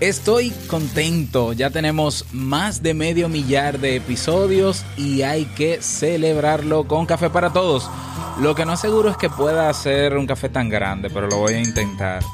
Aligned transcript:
Estoy 0.00 0.48
contento, 0.66 1.52
ya 1.52 1.68
tenemos 1.68 2.24
más 2.32 2.82
de 2.82 2.94
medio 2.94 3.28
millar 3.28 3.80
de 3.80 3.96
episodios 3.96 4.82
y 4.96 5.20
hay 5.20 5.44
que 5.44 5.82
celebrarlo 5.82 6.84
con 6.88 7.04
Café 7.04 7.28
para 7.28 7.52
Todos. 7.52 7.90
Lo 8.40 8.54
que 8.54 8.64
no 8.64 8.72
aseguro 8.72 9.10
es 9.10 9.18
que 9.18 9.28
pueda 9.28 9.68
hacer 9.68 10.16
un 10.16 10.26
café 10.26 10.48
tan 10.48 10.70
grande, 10.70 11.10
pero 11.10 11.26
lo 11.26 11.36
voy 11.36 11.52
a 11.52 11.60
intentar. 11.60 12.24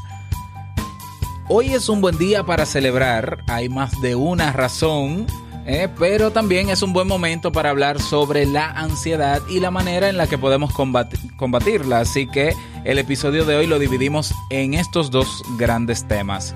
Hoy 1.49 1.75
es 1.75 1.89
un 1.89 2.01
buen 2.01 2.17
día 2.19 2.45
para 2.45 2.67
celebrar, 2.67 3.43
hay 3.49 3.69
más 3.69 4.01
de 4.01 4.15
una 4.15 4.53
razón, 4.53 5.27
¿eh? 5.67 5.89
pero 5.99 6.31
también 6.31 6.69
es 6.71 6.83
un 6.83 6.93
buen 6.93 7.09
momento 7.09 7.51
para 7.51 7.71
hablar 7.71 8.01
sobre 8.01 8.47
la 8.47 8.71
ansiedad 8.71 9.43
y 9.49 9.59
la 9.59 9.73
manera 9.73 10.09
en 10.09 10.17
la 10.17 10.29
que 10.29 10.39
podemos 10.39 10.73
combatirla. 10.73 11.99
Así 11.99 12.29
que 12.29 12.55
el 12.85 13.01
episodio 13.01 13.45
de 13.45 13.57
hoy 13.57 13.67
lo 13.67 13.81
dividimos 13.81 14.33
en 14.51 14.75
estos 14.75 15.11
dos 15.11 15.43
grandes 15.59 16.07
temas. 16.07 16.55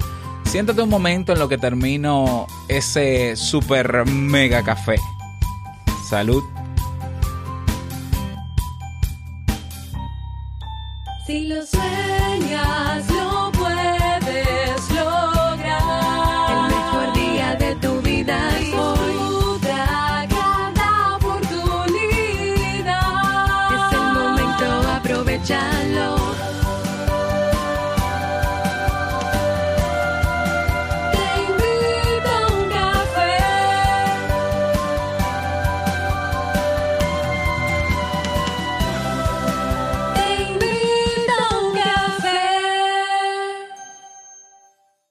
Siéntate 0.51 0.83
un 0.83 0.89
momento 0.89 1.33
en 1.33 1.39
lo 1.39 1.49
que 1.49 1.59
termino 1.59 2.49
ese 2.67 3.37
super 3.37 4.05
mega 4.05 4.65
café. 4.65 4.97
Salud. 6.09 6.43
Si 11.25 11.47
lo 11.47 11.65
sueñas, 11.65 13.10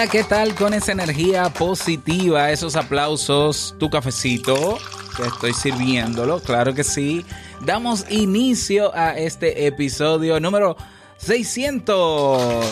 Hola, 0.00 0.10
¿qué 0.10 0.24
tal 0.24 0.54
con 0.54 0.72
esa 0.72 0.92
energía 0.92 1.50
positiva, 1.50 2.50
esos 2.50 2.74
aplausos, 2.74 3.74
tu 3.78 3.90
cafecito? 3.90 4.78
Que 5.14 5.24
estoy 5.24 5.52
sirviéndolo, 5.52 6.40
claro 6.40 6.72
que 6.72 6.84
sí. 6.84 7.22
Damos 7.66 8.10
inicio 8.10 8.96
a 8.96 9.18
este 9.18 9.66
episodio 9.66 10.40
número 10.40 10.74
600. 11.18 12.64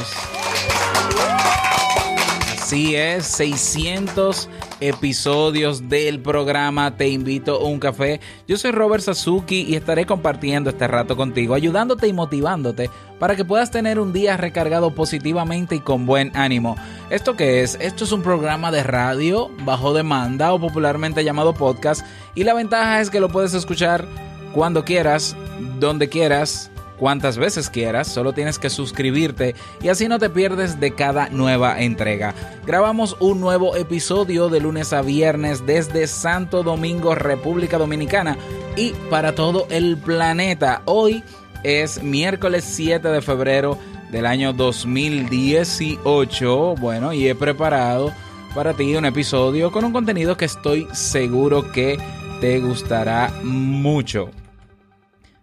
Así 2.69 2.95
es, 2.95 3.25
600 3.29 4.47
episodios 4.81 5.89
del 5.89 6.21
programa 6.21 6.99
Te 6.99 7.09
invito 7.09 7.55
a 7.55 7.65
un 7.65 7.81
café. 7.81 8.21
Yo 8.47 8.59
soy 8.59 8.73
Robert 8.73 9.03
Sasuki 9.03 9.63
y 9.63 9.75
estaré 9.75 10.05
compartiendo 10.05 10.69
este 10.69 10.87
rato 10.87 11.17
contigo, 11.17 11.55
ayudándote 11.55 12.09
y 12.09 12.13
motivándote 12.13 12.91
para 13.19 13.37
que 13.37 13.47
puedas 13.47 13.71
tener 13.71 13.99
un 13.99 14.13
día 14.13 14.37
recargado 14.37 14.95
positivamente 14.95 15.77
y 15.77 15.81
con 15.81 16.05
buen 16.05 16.31
ánimo. 16.37 16.77
¿Esto 17.09 17.37
qué 17.37 17.63
es? 17.63 17.79
Esto 17.81 18.05
es 18.05 18.13
un 18.13 18.21
programa 18.21 18.71
de 18.71 18.83
radio 18.83 19.51
bajo 19.65 19.95
demanda 19.95 20.53
o 20.53 20.61
popularmente 20.61 21.25
llamado 21.25 21.55
podcast 21.55 22.05
y 22.35 22.45
la 22.45 22.53
ventaja 22.53 23.01
es 23.01 23.09
que 23.09 23.21
lo 23.21 23.31
puedes 23.31 23.55
escuchar 23.55 24.07
cuando 24.53 24.85
quieras, 24.85 25.35
donde 25.81 26.11
quieras, 26.11 26.71
cuantas 26.99 27.39
veces 27.39 27.71
quieras, 27.71 28.09
solo 28.09 28.33
tienes 28.33 28.59
que 28.59 28.71
suscribirte 28.71 29.55
y 29.81 29.89
así 29.89 30.09
no 30.09 30.19
te 30.19 30.31
pierdes 30.31 30.81
de 30.81 30.95
cada 30.95 31.29
nueva 31.29 31.81
entrega. 31.81 32.35
Grabamos 32.67 33.17
un 33.21 33.41
nuevo 33.41 33.77
episodio 33.77 34.49
de 34.49 34.61
lunes 34.61 34.93
a 34.93 35.03
viernes 35.03 35.65
desde 35.65 36.07
Santo 36.07 36.63
Domingo, 36.63 37.15
República 37.15 37.79
Dominicana 37.79 38.37
y 38.77 38.91
para 39.11 39.35
todo 39.35 39.67
el 39.71 39.97
planeta. 39.97 40.83
Hoy 40.85 41.23
es 41.63 42.03
miércoles 42.03 42.65
7 42.65 43.09
de 43.09 43.23
febrero 43.23 43.79
del 44.11 44.27
año 44.27 44.53
2018. 44.53 46.75
Bueno, 46.77 47.13
y 47.13 47.29
he 47.29 47.35
preparado 47.35 48.13
para 48.55 48.75
ti 48.75 48.95
un 48.97 49.05
episodio 49.05 49.71
con 49.71 49.85
un 49.85 49.93
contenido 49.93 50.37
que 50.37 50.47
estoy 50.47 50.89
seguro 50.93 51.71
que 51.73 51.99
te 52.41 52.61
gustará 52.61 53.33
mucho. 53.43 54.31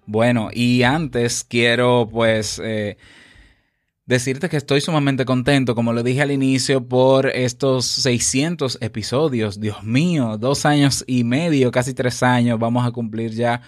Bueno, 0.05 0.49
y 0.53 0.83
antes 0.83 1.43
quiero 1.43 2.07
pues 2.11 2.61
eh, 2.63 2.97
decirte 4.05 4.49
que 4.49 4.57
estoy 4.57 4.81
sumamente 4.81 5.25
contento, 5.25 5.73
como 5.73 5.93
lo 5.93 6.03
dije 6.03 6.21
al 6.21 6.31
inicio, 6.31 6.87
por 6.87 7.27
estos 7.27 7.85
600 7.85 8.77
episodios. 8.81 9.59
Dios 9.59 9.83
mío, 9.83 10.37
dos 10.37 10.65
años 10.65 11.03
y 11.07 11.23
medio, 11.23 11.71
casi 11.71 11.93
tres 11.93 12.21
años 12.21 12.59
vamos 12.59 12.85
a 12.85 12.91
cumplir 12.91 13.31
ya. 13.31 13.61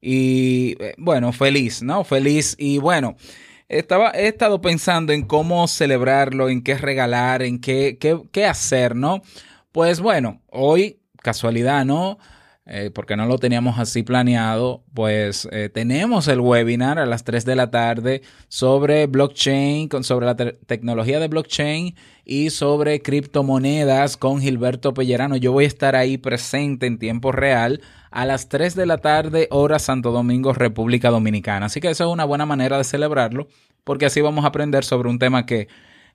Y 0.00 0.76
eh, 0.80 0.94
bueno, 0.98 1.32
feliz, 1.32 1.82
¿no? 1.82 2.04
Feliz 2.04 2.56
y 2.58 2.78
bueno. 2.78 3.16
Estaba, 3.66 4.10
he 4.10 4.28
estado 4.28 4.60
pensando 4.60 5.12
en 5.14 5.22
cómo 5.22 5.66
celebrarlo, 5.68 6.50
en 6.50 6.62
qué 6.62 6.76
regalar, 6.76 7.42
en 7.42 7.60
qué, 7.60 7.96
qué, 7.98 8.20
qué 8.30 8.44
hacer, 8.44 8.94
¿no? 8.94 9.22
Pues 9.72 10.00
bueno, 10.00 10.42
hoy, 10.50 11.00
casualidad, 11.22 11.84
¿no? 11.86 12.18
Eh, 12.66 12.90
porque 12.94 13.14
no 13.14 13.26
lo 13.26 13.38
teníamos 13.38 13.78
así 13.78 14.02
planeado, 14.02 14.84
pues 14.94 15.46
eh, 15.52 15.68
tenemos 15.68 16.28
el 16.28 16.40
webinar 16.40 16.98
a 16.98 17.04
las 17.04 17.22
3 17.22 17.44
de 17.44 17.56
la 17.56 17.70
tarde 17.70 18.22
sobre 18.48 19.06
blockchain, 19.06 19.88
con, 19.88 20.02
sobre 20.02 20.24
la 20.24 20.34
te 20.34 20.52
tecnología 20.52 21.20
de 21.20 21.28
blockchain 21.28 21.94
y 22.24 22.48
sobre 22.48 23.02
criptomonedas 23.02 24.16
con 24.16 24.40
Gilberto 24.40 24.94
Pellerano. 24.94 25.36
Yo 25.36 25.52
voy 25.52 25.64
a 25.64 25.68
estar 25.68 25.94
ahí 25.94 26.16
presente 26.16 26.86
en 26.86 26.98
tiempo 26.98 27.32
real 27.32 27.82
a 28.10 28.24
las 28.24 28.48
3 28.48 28.74
de 28.74 28.86
la 28.86 28.98
tarde, 28.98 29.46
hora 29.50 29.78
Santo 29.78 30.10
Domingo, 30.10 30.54
República 30.54 31.10
Dominicana. 31.10 31.66
Así 31.66 31.80
que 31.82 31.90
eso 31.90 32.04
es 32.04 32.10
una 32.10 32.24
buena 32.24 32.46
manera 32.46 32.78
de 32.78 32.84
celebrarlo, 32.84 33.46
porque 33.84 34.06
así 34.06 34.22
vamos 34.22 34.44
a 34.44 34.48
aprender 34.48 34.84
sobre 34.84 35.10
un 35.10 35.18
tema 35.18 35.44
que 35.44 35.68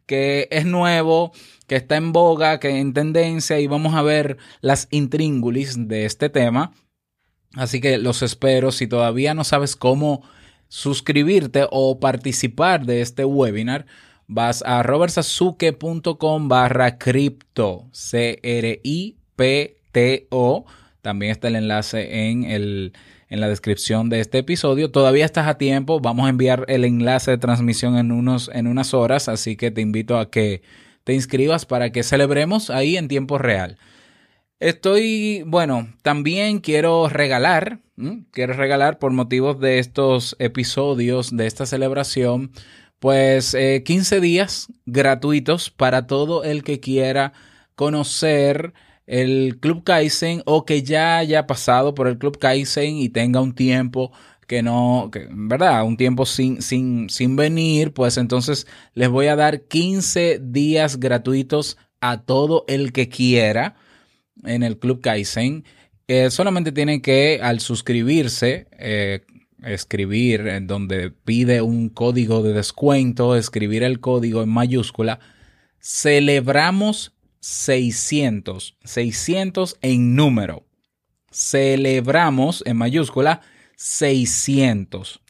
que 0.10 0.48
es 0.50 0.66
nuevo, 0.66 1.32
que 1.70 1.78
está 1.78 1.96
en 1.96 2.12
boga, 2.12 2.60
que 2.60 2.80
en 2.80 2.94
tendencia 2.94 3.60
y 3.60 3.68
vamos 3.68 3.94
a 3.96 4.02
ver 4.02 4.38
las 4.60 4.90
intríngulis 4.92 5.88
de 5.88 6.04
este 6.04 6.28
tema. 6.30 6.74
Así 7.56 7.80
que 7.80 7.98
los 7.98 8.22
espero. 8.22 8.72
Si 8.72 8.88
todavía 8.88 9.34
no 9.34 9.46
sabes 9.46 9.78
cómo 9.78 10.24
suscribirte 10.68 11.68
o 11.72 12.00
participar 12.00 12.86
de 12.86 13.02
este 13.02 13.24
webinar, 13.24 13.86
vas 14.28 14.64
a 14.66 14.84
robertsazuke.com 14.84 16.48
barra 16.48 16.98
cripto, 16.98 17.88
C-R-I-P-T-O. 17.94 19.16
También 21.02 21.32
está 21.32 21.48
el 21.48 21.56
enlace 21.56 22.30
en 22.30 22.44
el, 22.46 22.94
en 23.30 23.40
la 23.40 23.48
descripción 23.48 24.10
de 24.10 24.20
este 24.22 24.40
episodio. 24.40 24.92
Todavía 24.92 25.26
estás 25.26 25.48
a 25.48 25.60
tiempo. 25.60 26.00
Vamos 26.00 26.26
a 26.26 26.30
enviar 26.30 26.66
el 26.68 26.84
enlace 26.84 27.32
de 27.32 27.38
transmisión 27.38 27.96
en, 27.98 28.12
unos, 28.12 28.50
en 28.54 28.66
unas 28.66 28.96
horas, 28.96 29.30
así 29.30 29.56
que 29.56 29.70
te 29.70 29.82
invito 29.82 30.18
a 30.18 30.32
que 30.32 30.64
te 31.10 31.16
inscribas 31.16 31.66
para 31.66 31.92
que 31.92 32.04
celebremos 32.04 32.70
ahí 32.70 32.96
en 32.96 33.08
tiempo 33.08 33.40
real. 33.40 33.80
Estoy, 34.60 35.42
bueno, 35.48 35.92
también 36.04 36.60
quiero 36.60 37.10
regalar, 37.10 37.80
quiero 38.30 38.54
regalar 38.54 39.00
por 39.00 39.12
motivos 39.12 39.60
de 39.60 39.80
estos 39.80 40.36
episodios, 40.38 41.36
de 41.36 41.48
esta 41.48 41.66
celebración, 41.66 42.52
pues 43.00 43.56
eh, 43.56 43.82
15 43.84 44.20
días 44.20 44.68
gratuitos 44.86 45.72
para 45.72 46.06
todo 46.06 46.44
el 46.44 46.64
que 46.64 46.80
quiera 46.80 47.34
conocer 47.74 48.76
el 49.08 49.58
Club 49.60 49.84
Kaizen 49.84 50.44
o 50.46 50.64
que 50.64 50.84
ya 50.84 51.18
haya 51.18 51.48
pasado 51.48 51.96
por 51.96 52.08
el 52.08 52.20
Club 52.20 52.38
Kaizen 52.38 52.98
y 52.98 53.10
tenga 53.10 53.42
un 53.42 53.56
tiempo 53.56 54.12
que 54.50 54.64
no, 54.64 55.12
que, 55.14 55.28
¿verdad? 55.30 55.86
Un 55.86 55.96
tiempo 55.96 56.26
sin, 56.26 56.64
sin, 56.64 57.08
sin 57.12 57.36
venir, 57.36 57.94
pues 57.94 58.18
entonces 58.18 58.66
les 58.96 59.08
voy 59.08 59.28
a 59.28 59.36
dar 59.36 59.62
15 59.62 60.42
días 60.44 61.00
gratuitos 61.00 61.78
a 62.02 62.24
todo 62.24 62.66
el 62.68 62.92
que 62.92 63.10
quiera 63.10 63.76
en 64.44 64.64
el 64.64 64.80
Club 64.80 65.02
Kaizen. 65.02 65.66
Solamente 66.32 66.72
tienen 66.72 67.02
que, 67.02 67.40
al 67.44 67.60
suscribirse, 67.60 68.68
eh, 68.80 69.22
escribir 69.64 70.48
en 70.48 70.66
donde 70.66 71.12
pide 71.12 71.62
un 71.62 71.90
código 71.90 72.42
de 72.42 72.54
descuento, 72.54 73.36
escribir 73.36 73.84
el 73.84 74.00
código 74.00 74.42
en 74.42 74.50
mayúscula, 74.50 75.20
celebramos 75.80 77.14
600, 77.42 78.78
600 78.84 79.78
en 79.84 80.16
número. 80.16 80.66
celebramos 81.32 82.64
en 82.66 82.78
mayúscula 82.78 83.42
600. 83.80 85.22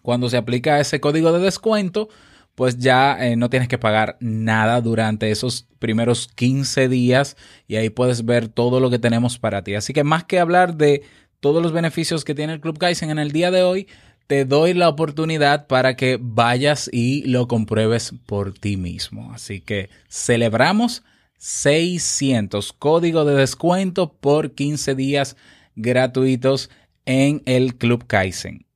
Cuando 0.00 0.30
se 0.30 0.38
aplica 0.38 0.80
ese 0.80 1.00
código 1.00 1.32
de 1.32 1.44
descuento, 1.44 2.08
pues 2.54 2.78
ya 2.78 3.18
eh, 3.20 3.36
no 3.36 3.50
tienes 3.50 3.68
que 3.68 3.76
pagar 3.76 4.16
nada 4.20 4.80
durante 4.80 5.30
esos 5.30 5.66
primeros 5.78 6.28
15 6.28 6.88
días 6.88 7.36
y 7.68 7.76
ahí 7.76 7.90
puedes 7.90 8.24
ver 8.24 8.48
todo 8.48 8.80
lo 8.80 8.88
que 8.88 8.98
tenemos 8.98 9.38
para 9.38 9.62
ti. 9.62 9.74
Así 9.74 9.92
que 9.92 10.02
más 10.02 10.24
que 10.24 10.40
hablar 10.40 10.76
de 10.76 11.02
todos 11.40 11.62
los 11.62 11.72
beneficios 11.72 12.24
que 12.24 12.34
tiene 12.34 12.54
el 12.54 12.60
Club 12.60 12.78
Kaizen 12.78 13.10
en 13.10 13.18
el 13.18 13.32
día 13.32 13.50
de 13.50 13.62
hoy, 13.62 13.86
te 14.28 14.46
doy 14.46 14.72
la 14.72 14.88
oportunidad 14.88 15.66
para 15.66 15.94
que 15.94 16.18
vayas 16.18 16.88
y 16.90 17.24
lo 17.24 17.48
compruebes 17.48 18.14
por 18.24 18.54
ti 18.54 18.78
mismo. 18.78 19.30
Así 19.34 19.60
que 19.60 19.90
celebramos 20.08 21.02
600 21.36 22.72
código 22.72 23.26
de 23.26 23.34
descuento 23.34 24.14
por 24.14 24.52
15 24.54 24.94
días 24.94 25.36
gratuitos 25.76 26.70
en 27.06 27.42
el 27.46 27.76
Club 27.76 28.06
Kaizen. 28.06 28.66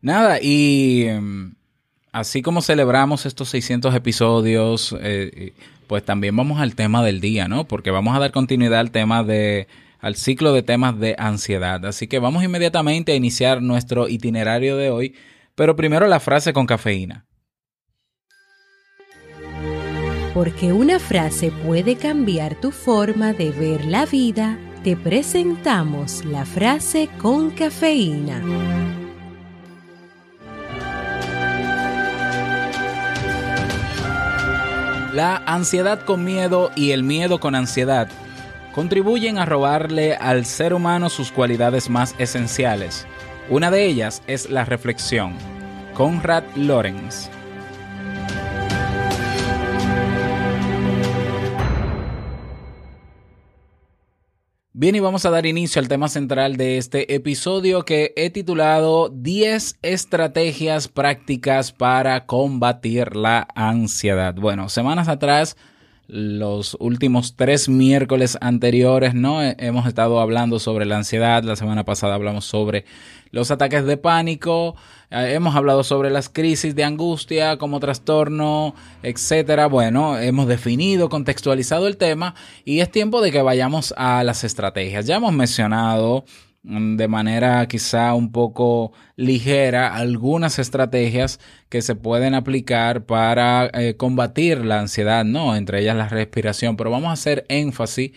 Nada, 0.00 0.38
y 0.40 1.04
em, 1.06 1.54
así 2.12 2.42
como 2.42 2.62
celebramos 2.62 3.26
estos 3.26 3.48
600 3.50 3.94
episodios, 3.94 4.96
eh, 5.00 5.52
pues 5.86 6.04
también 6.04 6.36
vamos 6.36 6.60
al 6.60 6.74
tema 6.74 7.04
del 7.04 7.20
día, 7.20 7.48
¿no? 7.48 7.64
Porque 7.66 7.90
vamos 7.90 8.16
a 8.16 8.20
dar 8.20 8.30
continuidad 8.30 8.80
al 8.80 8.90
tema 8.92 9.24
de 9.24 9.66
al 10.00 10.16
ciclo 10.16 10.52
de 10.52 10.62
temas 10.62 10.98
de 10.98 11.14
ansiedad. 11.18 11.84
Así 11.84 12.06
que 12.06 12.18
vamos 12.18 12.42
inmediatamente 12.42 13.12
a 13.12 13.16
iniciar 13.16 13.62
nuestro 13.62 14.08
itinerario 14.08 14.76
de 14.76 14.90
hoy, 14.90 15.14
pero 15.54 15.76
primero 15.76 16.06
la 16.06 16.20
frase 16.20 16.52
con 16.52 16.66
cafeína. 16.66 17.26
Porque 20.32 20.72
una 20.72 20.98
frase 20.98 21.50
puede 21.50 21.96
cambiar 21.96 22.54
tu 22.60 22.70
forma 22.70 23.32
de 23.32 23.50
ver 23.50 23.84
la 23.84 24.06
vida, 24.06 24.58
te 24.82 24.96
presentamos 24.96 26.24
la 26.24 26.46
frase 26.46 27.10
con 27.18 27.50
cafeína. 27.50 28.42
La 35.12 35.42
ansiedad 35.44 36.04
con 36.06 36.24
miedo 36.24 36.70
y 36.76 36.92
el 36.92 37.02
miedo 37.02 37.40
con 37.40 37.54
ansiedad 37.54 38.08
contribuyen 38.74 39.38
a 39.38 39.44
robarle 39.44 40.14
al 40.14 40.46
ser 40.46 40.72
humano 40.72 41.10
sus 41.10 41.30
cualidades 41.30 41.90
más 41.90 42.14
esenciales. 42.18 43.06
Una 43.50 43.70
de 43.70 43.84
ellas 43.84 44.22
es 44.26 44.48
la 44.48 44.64
reflexión. 44.64 45.34
Conrad 45.94 46.44
Lorenz. 46.56 47.28
Bien, 54.80 54.94
y 54.94 55.00
vamos 55.00 55.26
a 55.26 55.30
dar 55.30 55.44
inicio 55.44 55.78
al 55.78 55.88
tema 55.88 56.08
central 56.08 56.56
de 56.56 56.78
este 56.78 57.14
episodio 57.14 57.84
que 57.84 58.14
he 58.16 58.30
titulado 58.30 59.10
10 59.10 59.76
estrategias 59.82 60.88
prácticas 60.88 61.70
para 61.70 62.24
combatir 62.24 63.14
la 63.14 63.46
ansiedad. 63.54 64.34
Bueno, 64.34 64.70
semanas 64.70 65.08
atrás, 65.08 65.58
los 66.10 66.76
últimos 66.80 67.36
tres 67.36 67.68
miércoles 67.68 68.36
anteriores, 68.40 69.14
¿no? 69.14 69.42
Eh, 69.42 69.54
Hemos 69.58 69.86
estado 69.86 70.20
hablando 70.20 70.58
sobre 70.58 70.84
la 70.84 70.96
ansiedad, 70.96 71.44
la 71.44 71.54
semana 71.54 71.84
pasada 71.84 72.14
hablamos 72.14 72.44
sobre 72.44 72.84
los 73.30 73.52
ataques 73.52 73.84
de 73.84 73.96
pánico, 73.96 74.74
eh, 75.10 75.34
hemos 75.34 75.54
hablado 75.54 75.84
sobre 75.84 76.10
las 76.10 76.28
crisis 76.28 76.74
de 76.74 76.82
angustia 76.82 77.58
como 77.58 77.78
trastorno, 77.78 78.74
etcétera. 79.04 79.66
Bueno, 79.66 80.18
hemos 80.18 80.48
definido, 80.48 81.08
contextualizado 81.08 81.86
el 81.86 81.96
tema 81.96 82.34
y 82.64 82.80
es 82.80 82.90
tiempo 82.90 83.20
de 83.20 83.30
que 83.30 83.42
vayamos 83.42 83.94
a 83.96 84.24
las 84.24 84.42
estrategias. 84.42 85.06
Ya 85.06 85.16
hemos 85.16 85.32
mencionado 85.32 86.24
de 86.62 87.08
manera 87.08 87.66
quizá 87.66 88.14
un 88.14 88.32
poco 88.32 88.92
ligera 89.16 89.94
algunas 89.94 90.58
estrategias 90.58 91.40
que 91.68 91.80
se 91.80 91.94
pueden 91.94 92.34
aplicar 92.34 93.06
para 93.06 93.70
eh, 93.72 93.96
combatir 93.96 94.64
la 94.64 94.80
ansiedad, 94.80 95.24
¿no? 95.24 95.56
Entre 95.56 95.80
ellas 95.80 95.96
la 95.96 96.08
respiración, 96.08 96.76
pero 96.76 96.90
vamos 96.90 97.08
a 97.08 97.12
hacer 97.12 97.46
énfasis, 97.48 98.12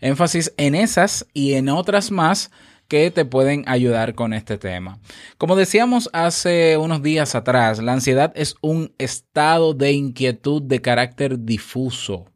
énfasis 0.00 0.52
en 0.58 0.74
esas 0.74 1.26
y 1.32 1.54
en 1.54 1.70
otras 1.70 2.10
más 2.10 2.50
que 2.88 3.10
te 3.10 3.24
pueden 3.24 3.64
ayudar 3.66 4.14
con 4.14 4.32
este 4.32 4.58
tema. 4.58 5.00
Como 5.38 5.56
decíamos 5.56 6.08
hace 6.12 6.76
unos 6.76 7.02
días 7.02 7.34
atrás, 7.34 7.82
la 7.82 7.94
ansiedad 7.94 8.32
es 8.36 8.56
un 8.60 8.94
estado 8.98 9.74
de 9.74 9.92
inquietud 9.92 10.62
de 10.62 10.80
carácter 10.80 11.40
difuso. 11.44 12.26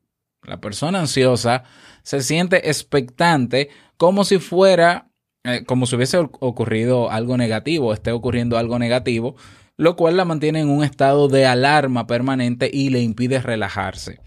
La 0.43 0.61
persona 0.61 1.01
ansiosa 1.01 1.65
se 2.03 2.23
siente 2.23 2.69
expectante 2.71 3.69
como 3.97 4.25
si 4.25 4.39
fuera, 4.39 5.10
eh, 5.45 5.65
como 5.65 5.87
si 5.87 5.97
hubiese 5.97 6.19
ocurrido 6.19 7.11
algo 7.11 7.37
negativo, 7.37 7.93
esté 7.93 8.13
ocurriendo 8.13 8.59
algo 8.59 8.79
negativo, 8.79 9.37
lo 9.77 9.97
cual 9.97 10.17
la 10.17 10.27
mantiene 10.27 10.61
en 10.61 10.69
un 10.69 10.85
estado 10.85 11.29
de 11.29 11.47
alarma 11.47 12.07
permanente 12.07 12.71
y 12.73 12.91
le 12.91 13.01
impide 13.01 13.41
relajarse. 13.41 14.21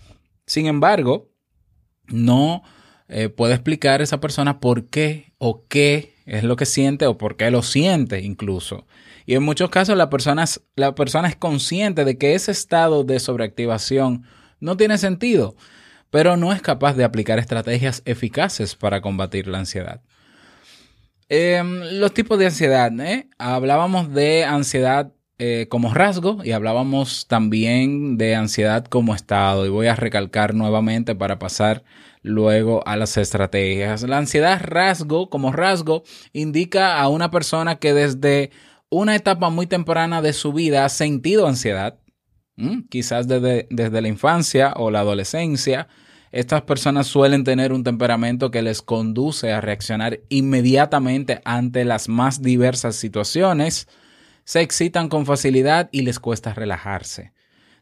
Sin 0.48 0.65
embargo, 0.65 1.30
no 2.07 2.63
eh, 3.07 3.30
puede 3.30 3.54
explicar 3.54 4.01
esa 4.01 4.19
persona 4.19 4.60
por 4.60 4.88
qué 4.88 5.33
o 5.38 5.68
qué 5.68 6.15
es 6.25 6.44
lo 6.44 6.56
que 6.56 6.65
siente 6.65 7.06
o 7.06 7.18
por 7.18 7.38
qué 7.38 7.51
lo 7.51 7.62
siente 7.62 8.21
incluso. 8.21 8.88
Y 9.25 9.36
en 9.36 9.44
muchos 9.44 9.69
casos 9.69 9.95
la 9.95 10.09
persona, 10.09 10.45
la 10.75 10.95
persona 10.95 11.27
es 11.27 11.36
consciente 11.36 12.06
de 12.06 12.18
que 12.18 12.33
ese 12.33 12.51
estado 12.51 13.04
de 13.04 13.19
sobreactivación 13.19 14.25
no 14.59 14.77
tiene 14.77 14.98
sentido, 14.98 15.56
pero 16.09 16.38
no 16.38 16.54
es 16.54 16.62
capaz 16.62 16.95
de 16.95 17.04
aplicar 17.04 17.39
estrategias 17.39 18.01
eficaces 18.06 18.75
para 18.75 19.01
combatir 19.01 19.48
la 19.48 19.59
ansiedad. 19.59 20.01
Em, 21.29 21.81
los 21.99 22.13
tipos 22.13 22.37
de 22.37 22.47
ansiedad, 22.47 22.91
¿eh? 22.99 23.27
Hablábamos 23.37 24.13
de 24.13 24.45
ansiedad 24.45 25.11
eh, 25.39 25.67
como 25.69 25.93
rasgo 25.93 26.39
y 26.43 26.51
hablábamos 26.51 27.27
también 27.27 28.17
de 28.17 28.35
ansiedad 28.35 28.85
como 28.85 29.15
estado. 29.15 29.65
Y 29.65 29.69
voy 29.69 29.87
a 29.87 29.95
recalcar 29.95 30.53
nuevamente 30.53 31.15
para 31.15 31.39
pasar 31.39 31.83
luego 32.21 32.85
a 32.87 32.95
las 32.95 33.17
estrategias. 33.17 34.03
La 34.03 34.17
ansiedad 34.17 34.61
rasgo 34.63 35.29
como 35.29 35.51
rasgo 35.51 36.03
indica 36.33 36.99
a 36.99 37.07
una 37.09 37.31
persona 37.31 37.75
que 37.77 37.93
desde 37.93 38.51
una 38.89 39.15
etapa 39.15 39.49
muy 39.49 39.67
temprana 39.67 40.21
de 40.21 40.33
su 40.33 40.53
vida 40.53 40.85
ha 40.85 40.89
sentido 40.89 41.47
ansiedad, 41.47 41.99
quizás 42.89 43.27
desde, 43.27 43.67
desde 43.71 44.01
la 44.01 44.07
infancia 44.07 44.73
o 44.77 44.91
la 44.91 44.99
adolescencia. 44.99 45.87
Estas 46.33 46.63
personas 46.63 47.06
suelen 47.06 47.44
tener 47.44 47.71
un 47.71 47.83
temperamento 47.83 48.50
que 48.50 48.63
les 48.63 48.81
conduce 48.81 49.52
a 49.52 49.61
reaccionar 49.61 50.21
inmediatamente 50.30 51.42
ante 51.45 51.85
las 51.85 52.09
más 52.09 52.42
diversas 52.42 52.95
situaciones, 52.95 53.87
se 54.44 54.61
excitan 54.61 55.09
con 55.09 55.28
facilidad 55.28 55.90
y 55.92 56.02
les 56.02 56.19
cuesta 56.19 56.52
relajarse. 56.56 57.33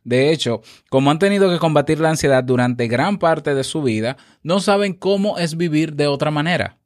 De 0.03 0.33
hecho, 0.33 0.61
como 0.89 1.11
han 1.11 1.19
tenido 1.19 1.49
que 1.49 1.59
combatir 1.59 2.01
la 2.01 2.09
ansiedad 2.09 2.43
durante 2.43 2.89
gran 2.89 3.19
parte 3.19 3.55
de 3.55 3.63
su 3.63 3.83
vida, 3.83 4.17
no 4.43 4.59
saben 4.59 4.95
cómo 4.95 5.37
es 5.37 5.55
vivir 5.55 5.95
de 5.95 6.07
otra 6.07 6.29
manera. 6.29 6.77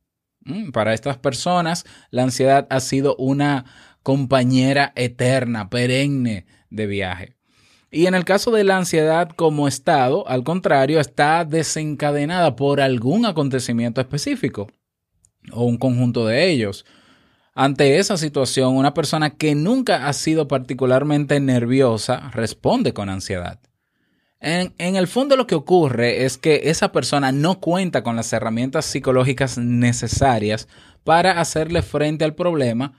Mm, 0.42 0.70
Para 0.70 0.94
estas 0.94 1.18
personas, 1.18 1.84
la 2.12 2.22
ansiedad 2.22 2.68
ha 2.70 2.80
sido 2.80 3.16
una 3.16 3.66
compañera 4.04 4.94
eterna, 4.96 5.72
perenne 5.72 6.46
de 6.70 6.86
viaje. 6.86 7.36
Y 7.92 8.08
en 8.08 8.16
el 8.16 8.26
caso 8.26 8.52
de 8.52 8.64
la 8.64 8.78
ansiedad 8.78 9.30
como 9.30 9.68
estado, 9.68 10.28
al 10.28 10.44
contrario, 10.44 11.00
está 11.00 11.46
desencadenada 11.46 12.56
por 12.56 12.82
algún 12.82 13.26
acontecimiento 13.26 14.02
específico 14.02 14.68
o 15.52 15.64
un 15.64 15.78
conjunto 15.78 16.26
de 16.26 16.50
ellos. 16.50 16.86
Ante 17.54 18.00
esa 18.00 18.18
situación, 18.18 18.76
una 18.76 18.94
persona 18.94 19.30
que 19.30 19.56
nunca 19.56 20.08
ha 20.08 20.14
sido 20.14 20.48
particularmente 20.48 21.40
nerviosa 21.40 22.30
responde 22.34 22.94
con 22.94 23.10
ansiedad. 23.10 23.60
En, 24.42 24.74
el 24.78 25.08
fondo 25.08 25.38
lo 25.38 25.48
que 25.48 25.56
ocurre 25.56 26.26
es 26.26 26.38
que 26.38 26.64
esa 26.66 26.92
persona 26.92 27.32
no 27.32 27.60
cuenta 27.60 28.04
con 28.04 28.16
las 28.16 28.32
herramientas 28.32 28.86
psicológicas 28.86 29.58
necesarias 29.58 30.68
para 31.04 31.40
hacerle 31.40 31.82
frente 31.82 32.26
al 32.26 32.36
problema, 32.36 32.94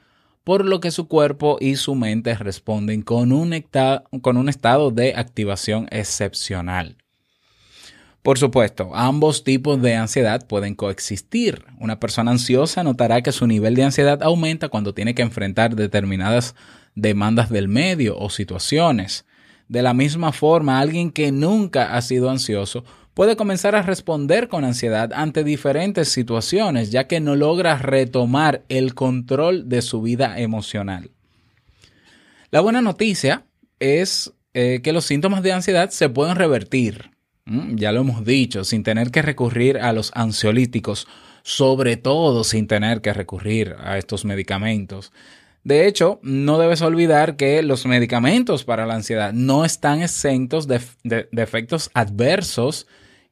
por 0.47 0.65
lo 0.65 0.79
que 0.79 0.93
su 0.93 1.09
cuerpo 1.09 1.59
y 1.61 1.75
su 1.75 1.97
mente 1.97 2.33
responden 2.37 3.03
con 3.03 3.33
un, 3.33 3.53
con 4.23 4.37
un 4.37 4.49
estado 4.49 4.93
de 4.93 5.13
activación 5.17 5.89
excepcional. 5.91 6.99
Por 8.23 8.39
supuesto, 8.39 8.93
ambos 8.95 9.43
tipos 9.43 9.83
de 9.83 9.97
ansiedad 9.97 10.47
pueden 10.47 10.77
coexistir. 10.77 11.65
Una 11.81 11.99
persona 11.99 12.31
ansiosa 12.31 12.85
notará 12.85 13.23
que 13.23 13.33
su 13.33 13.49
nivel 13.49 13.75
de 13.75 13.83
ansiedad 13.83 14.23
aumenta 14.23 14.69
cuando 14.69 14.95
tiene 14.95 15.17
que 15.17 15.23
enfrentar 15.23 15.75
determinadas 15.75 16.55
demandas 16.95 17.51
del 17.51 17.67
medio 17.67 18.17
o 18.17 18.31
situaciones. 18.31 19.25
De 19.67 19.83
la 19.83 19.95
misma 19.95 20.31
forma, 20.31 20.79
alguien 20.79 21.11
que 21.11 21.33
nunca 21.33 21.97
ha 21.97 22.03
sido 22.03 22.31
ansioso 22.31 22.85
puede 23.17 23.35
comenzar 23.35 23.75
a 23.75 23.81
responder 23.81 24.47
con 24.47 24.67
ansiedad 24.67 25.11
ante 25.15 25.43
diferentes 25.43 26.11
situaciones, 26.11 26.91
ya 26.91 27.07
que 27.07 27.19
no 27.19 27.35
logra 27.35 27.79
retomar 27.79 28.63
el 28.69 28.93
control 28.93 29.71
de 29.71 29.81
su 29.81 30.03
vida 30.03 30.39
emocional. 30.39 31.11
La 32.51 32.61
buena 32.61 32.83
noticia 32.83 33.47
es 33.81 34.35
eh, 34.53 34.81
que 34.85 34.93
los 34.93 35.07
síntomas 35.07 35.43
de 35.43 35.55
ansiedad 35.55 35.89
se 35.89 36.11
pueden 36.11 36.37
revertir. 36.37 37.11
Ya 37.47 37.91
lo 37.91 38.03
hemos 38.03 38.23
dicho, 38.23 38.65
sin 38.65 38.83
tener 38.83 39.11
que 39.11 39.23
recurrir 39.23 39.79
a 39.79 39.95
los 39.95 40.13
ansiolíticos, 40.15 41.09
sobre 41.43 41.97
todo 41.97 42.45
sin 42.45 42.67
tener 42.67 43.01
que 43.01 43.15
recurrir 43.15 43.77
a 43.83 43.97
estos 43.97 44.27
medicamentos. 44.27 45.11
De 45.65 45.87
hecho, 45.87 46.21
no 46.23 46.59
debes 46.59 46.83
olvidar 46.83 47.37
que 47.37 47.63
los 47.63 47.87
medicamentos 47.87 48.65
para 48.65 48.85
la 48.85 48.95
ansiedad 48.95 49.33
no 49.33 49.65
están 49.65 50.03
exentos 50.03 50.69
de 50.69 50.83
efectos 51.33 51.91
adversos 51.95 52.87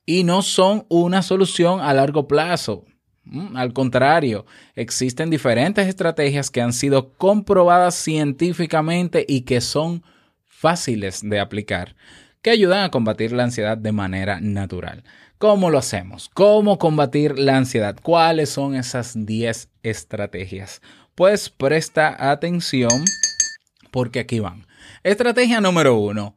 y 0.07 0.25
no 0.25 0.43
son 0.43 0.87
una 0.89 1.23
solución 1.23 1.81
a 1.81 1.95
largo 1.95 2.29
plazo. 2.29 2.85
Mm, 3.25 3.57
Al 3.57 3.73
contrario, 3.73 4.45
existen 4.75 5.31
diferentes 5.31 5.87
estrategias 5.87 6.51
que 6.51 6.61
han 6.61 6.73
sido 6.73 7.15
comprobadas 7.15 7.95
científicamente 7.95 9.25
y 9.27 9.43
que 9.43 9.61
son 9.61 10.03
fáciles 10.47 11.21
de 11.23 11.41
aplicar, 11.41 11.97
que 12.43 12.51
ayudan 12.51 12.85
a 12.85 12.91
combatir 12.91 13.33
la 13.33 13.45
ansiedad 13.45 13.79
de 13.79 13.93
manera 13.93 14.41
natural. 14.41 15.05
¿Cómo 15.39 15.71
lo 15.71 15.79
hacemos? 15.79 16.31
¿Cómo 16.33 16.79
combatir 16.79 17.39
la 17.39 17.57
ansiedad? 17.57 17.97
¿Cuáles 18.01 18.51
son 18.51 18.75
esas 18.75 19.27
10 19.27 19.69
estrategias? 19.83 20.81
Pues 21.15 21.51
presta 21.51 22.31
atención 22.31 23.05
porque 23.91 24.21
aquí 24.21 24.41
van. 24.41 24.67
Estrategia 25.03 25.61
número 25.61 25.97
uno. 25.97 26.37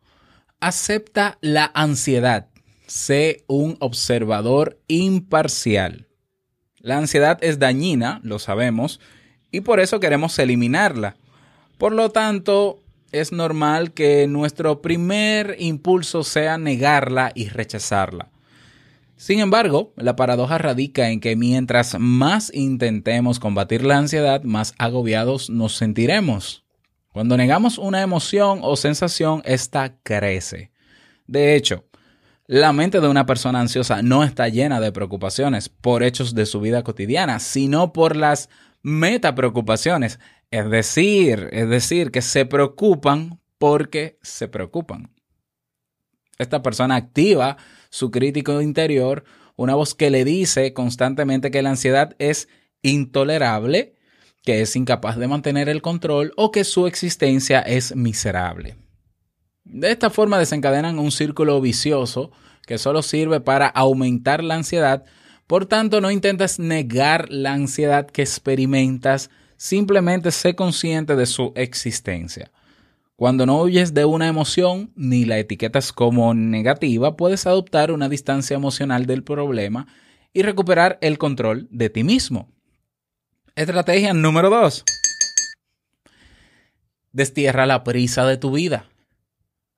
Acepta 0.60 1.38
la 1.42 1.72
ansiedad. 1.74 2.48
Sé 2.88 3.44
un 3.48 3.77
observador 3.79 4.79
imparcial. 4.88 6.08
La 6.79 6.98
ansiedad 6.98 7.38
es 7.41 7.60
dañina, 7.60 8.22
lo 8.24 8.39
sabemos, 8.39 9.00
y 9.51 9.62
por 9.62 9.79
eso 9.79 10.00
queremos 10.00 10.39
eliminarla. 10.39 11.17
Por 11.77 11.91
lo 11.91 12.10
tanto, 12.10 12.82
es 13.12 13.32
normal 13.32 13.94
que 13.94 14.27
nuestro 14.27 14.82
primer 14.82 15.56
impulso 15.60 16.24
sea 16.24 16.58
negarla 16.58 17.32
y 17.36 17.50
rechazarla. 17.50 18.32
Sin 19.17 19.39
embargo, 19.39 19.94
la 19.98 20.15
paradoja 20.15 20.58
radica 20.58 21.10
en 21.10 21.20
que 21.20 21.36
mientras 21.36 21.98
más 22.00 22.53
intentemos 22.53 23.39
combatir 23.39 23.84
la 23.84 23.98
ansiedad, 23.98 24.44
más 24.44 24.75
agobiados 24.77 25.50
nos 25.50 25.75
sentiremos. 25.75 26.63
Cuando 27.12 27.36
negamos 27.36 27.79
una 27.79 28.01
emoción 28.01 28.60
o 28.62 28.75
sensación, 28.75 29.41
esta 29.44 29.98
crece. 30.03 30.72
De 31.25 31.56
hecho, 31.56 31.86
la 32.48 32.72
mente 32.72 33.01
de 33.01 33.10
una 33.10 33.25
persona 33.25 33.60
ansiosa 33.60 34.01
no 34.01 34.24
está 34.24 34.48
llena 34.48 34.80
de 34.80 34.94
preocupaciones 34.94 35.68
por 35.68 36.01
hechos 36.01 36.34
de 36.34 36.46
su 36.46 36.62
vida 36.62 36.82
cotidiana, 36.84 37.39
sino 37.39 37.92
por 37.92 38.16
las 38.16 38.50
metapreocupaciones. 38.84 40.20
Es 40.50 40.70
decir, 40.70 41.50
es 41.51 41.70
decir, 41.70 42.10
que 42.10 42.22
se 42.22 42.46
preocupan 42.46 43.42
porque 43.58 44.18
se 44.22 44.48
preocupan. 44.48 45.12
Esta 46.38 46.62
persona 46.62 46.96
activa 46.96 47.58
su 47.89 48.12
crítico 48.12 48.62
interior, 48.62 49.25
una 49.58 49.75
voz 49.75 49.94
que 49.94 50.10
le 50.10 50.24
dice 50.24 50.72
constantemente 50.74 51.51
que 51.51 51.62
la 51.62 51.72
ansiedad 51.72 52.16
es 52.18 52.48
intolerable, 52.82 53.96
que 54.44 54.62
es 54.62 54.74
incapaz 54.77 55.18
de 55.18 55.27
mantener 55.27 55.68
el 55.68 55.82
control 55.82 56.32
o 56.38 56.51
que 56.51 56.63
su 56.63 56.88
existencia 56.88 57.60
es 57.60 57.94
miserable. 57.94 58.77
De 59.70 59.92
esta 59.92 60.10
forma 60.10 60.40
desencadenan 60.40 60.98
un 60.98 61.12
círculo 61.12 61.60
vicioso 61.60 62.32
que 62.66 62.78
solo 62.78 63.02
sirve 63.02 63.42
para 63.42 63.68
aumentar 63.68 64.44
la 64.44 64.56
ansiedad. 64.56 65.04
Por 65.46 65.66
tanto, 65.66 66.00
no 66.00 66.10
intentes 66.10 66.58
negar 66.58 67.28
la 67.30 67.54
ansiedad 67.54 68.08
que 68.08 68.22
experimentas, 68.22 69.30
simplemente 69.58 70.32
sé 70.32 70.56
consciente 70.56 71.16
de 71.16 71.26
su 71.26 71.52
existencia. 71.56 72.52
Cuando 73.18 73.46
no 73.46 73.62
huyes 73.62 73.94
de 73.94 74.06
una 74.06 74.28
emoción 74.28 74.92
ni 74.96 75.26
la 75.26 75.38
etiquetas 75.38 75.92
como 75.92 76.34
negativa, 76.34 77.18
puedes 77.18 77.46
adoptar 77.46 77.92
una 77.92 78.10
distancia 78.10 78.56
emocional 78.56 79.06
del 79.06 79.24
problema 79.24 79.88
y 80.34 80.44
recuperar 80.44 80.98
el 81.02 81.18
control 81.18 81.68
de 81.72 81.90
ti 81.90 82.04
mismo. 82.04 82.48
Estrategia 83.56 84.14
número 84.14 84.50
2. 84.50 84.84
Destierra 87.12 87.66
la 87.66 87.84
prisa 87.84 88.26
de 88.26 88.38
tu 88.38 88.52
vida. 88.52 88.86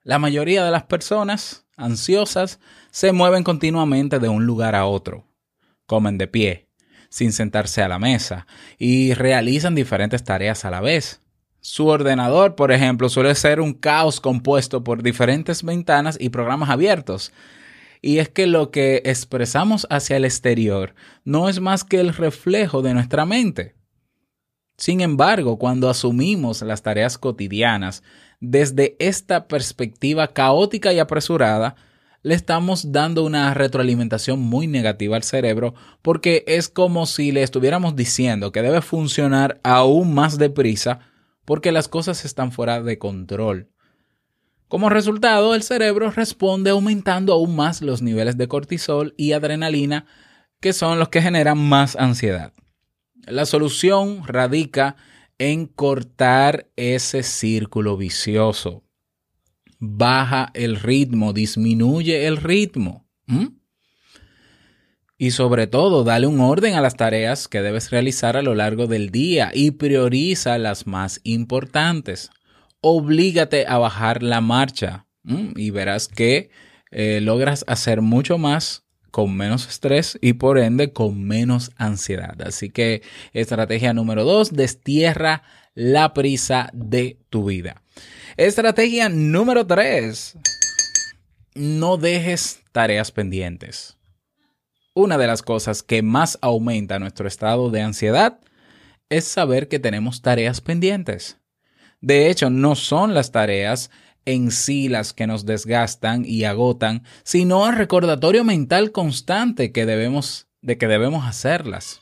La 0.03 0.17
mayoría 0.17 0.63
de 0.63 0.71
las 0.71 0.83
personas 0.83 1.65
ansiosas 1.75 2.59
se 2.89 3.11
mueven 3.11 3.43
continuamente 3.43 4.19
de 4.19 4.29
un 4.29 4.45
lugar 4.45 4.75
a 4.75 4.85
otro. 4.85 5.27
Comen 5.85 6.17
de 6.17 6.27
pie, 6.27 6.69
sin 7.09 7.33
sentarse 7.33 7.81
a 7.81 7.89
la 7.89 7.99
mesa, 7.99 8.47
y 8.77 9.13
realizan 9.13 9.75
diferentes 9.75 10.23
tareas 10.23 10.63
a 10.63 10.71
la 10.71 10.79
vez. 10.79 11.21
Su 11.59 11.87
ordenador, 11.87 12.55
por 12.55 12.71
ejemplo, 12.71 13.09
suele 13.09 13.35
ser 13.35 13.59
un 13.59 13.73
caos 13.73 14.21
compuesto 14.21 14.83
por 14.85 15.03
diferentes 15.03 15.63
ventanas 15.63 16.17
y 16.19 16.29
programas 16.29 16.69
abiertos. 16.69 17.33
Y 18.01 18.19
es 18.19 18.29
que 18.29 18.47
lo 18.47 18.71
que 18.71 19.01
expresamos 19.03 19.85
hacia 19.89 20.15
el 20.15 20.23
exterior 20.23 20.95
no 21.25 21.49
es 21.49 21.59
más 21.59 21.83
que 21.83 21.99
el 21.99 22.13
reflejo 22.13 22.81
de 22.81 22.93
nuestra 22.93 23.25
mente. 23.25 23.75
Sin 24.77 25.01
embargo, 25.01 25.59
cuando 25.59 25.89
asumimos 25.89 26.61
las 26.61 26.81
tareas 26.81 27.17
cotidianas 27.17 28.01
desde 28.39 28.96
esta 29.00 29.48
perspectiva 29.48 30.27
caótica 30.29 30.93
y 30.93 31.00
apresurada, 31.00 31.75
le 32.22 32.36
estamos 32.36 32.91
dando 32.91 33.24
una 33.24 33.53
retroalimentación 33.53 34.39
muy 34.39 34.67
negativa 34.67 35.15
al 35.15 35.24
cerebro 35.24 35.74
porque 36.01 36.43
es 36.48 36.67
como 36.67 37.05
si 37.05 37.31
le 37.31 37.43
estuviéramos 37.43 37.96
diciendo 37.96 38.51
que 38.51 38.62
debe 38.62 38.81
funcionar 38.81 39.60
aún 39.63 40.13
más 40.13 40.38
deprisa 40.38 41.00
porque 41.46 41.72
las 41.72 41.88
cosas 41.88 42.25
están 42.25 42.51
fuera 42.51 42.81
de 42.81 42.98
control. 42.98 43.69
Como 44.67 44.89
resultado, 44.89 45.55
el 45.55 45.63
cerebro 45.63 46.12
responde 46.12 46.69
aumentando 46.69 47.34
aún 47.34 47.55
más 47.55 47.81
los 47.81 48.03
niveles 48.03 48.38
de 48.38 48.48
cortisol 48.48 49.15
y 49.17 49.31
adrenalina, 49.31 50.05
que 50.60 50.74
son 50.74 51.00
los 51.00 51.10
que 51.10 51.24
generan 51.24 51.58
más 51.58 51.96
ansiedad. 51.96 52.53
La 53.25 53.46
solución 53.46 54.22
radica 54.27 54.96
en 55.39 55.65
cortar 55.65 56.67
ese 56.75 57.24
círculo 57.24 57.98
vicioso. 57.98 58.84
Baja 59.79 60.51
el 60.53 60.75
ritmo, 60.75 61.34
disminuye 61.34 62.27
el 62.27 62.38
ritmo. 62.38 63.08
Y 65.17 65.31
sobre 65.31 65.67
todo, 65.67 66.03
dale 66.03 66.27
un 66.27 66.39
orden 66.39 66.75
a 66.75 66.81
las 66.81 66.96
tareas 66.96 67.48
que 67.48 67.62
debes 67.62 67.89
realizar 67.89 68.38
a 68.38 68.41
lo 68.41 68.55
largo 68.55 68.88
del 68.88 69.10
día 69.10 69.51
y 69.53 69.72
prioriza 69.72 70.58
las 70.58 70.88
más 70.88 71.22
importantes. 71.24 72.29
Oblígate 72.81 73.65
a 73.67 73.77
bajar 73.77 74.24
la 74.24 74.41
marcha 74.41 75.08
y 75.55 75.72
verás 75.72 76.08
que 76.08 76.50
eh, 76.91 77.19
logras 77.22 77.63
hacer 77.67 78.01
mucho 78.01 78.38
más 78.38 78.86
con 79.11 79.35
menos 79.35 79.67
estrés 79.67 80.17
y 80.21 80.33
por 80.33 80.57
ende 80.57 80.93
con 80.93 81.23
menos 81.23 81.71
ansiedad. 81.77 82.41
Así 82.41 82.69
que 82.69 83.01
estrategia 83.33 83.93
número 83.93 84.23
dos, 84.23 84.51
destierra 84.53 85.43
la 85.75 86.13
prisa 86.13 86.69
de 86.73 87.19
tu 87.29 87.45
vida. 87.45 87.81
Estrategia 88.37 89.09
número 89.09 89.65
tres, 89.65 90.37
no 91.55 91.97
dejes 91.97 92.61
tareas 92.71 93.11
pendientes. 93.11 93.97
Una 94.93 95.17
de 95.17 95.27
las 95.27 95.41
cosas 95.41 95.83
que 95.83 96.01
más 96.01 96.37
aumenta 96.41 96.99
nuestro 96.99 97.27
estado 97.27 97.69
de 97.69 97.81
ansiedad 97.81 98.39
es 99.09 99.25
saber 99.25 99.67
que 99.67 99.79
tenemos 99.79 100.21
tareas 100.21 100.61
pendientes. 100.61 101.37
De 102.01 102.29
hecho, 102.29 102.49
no 102.49 102.75
son 102.75 103.13
las 103.13 103.31
tareas 103.31 103.91
en 104.33 104.51
sí 104.51 104.89
las 104.89 105.13
que 105.13 105.27
nos 105.27 105.45
desgastan 105.45 106.24
y 106.25 106.43
agotan, 106.43 107.03
sino 107.24 107.67
el 107.67 107.75
recordatorio 107.75 108.43
mental 108.43 108.91
constante 108.91 109.71
que 109.71 109.86
debemos, 109.86 110.48
de 110.62 110.77
que 110.77 110.88
debemos 110.88 111.25
hacerlas. 111.25 112.01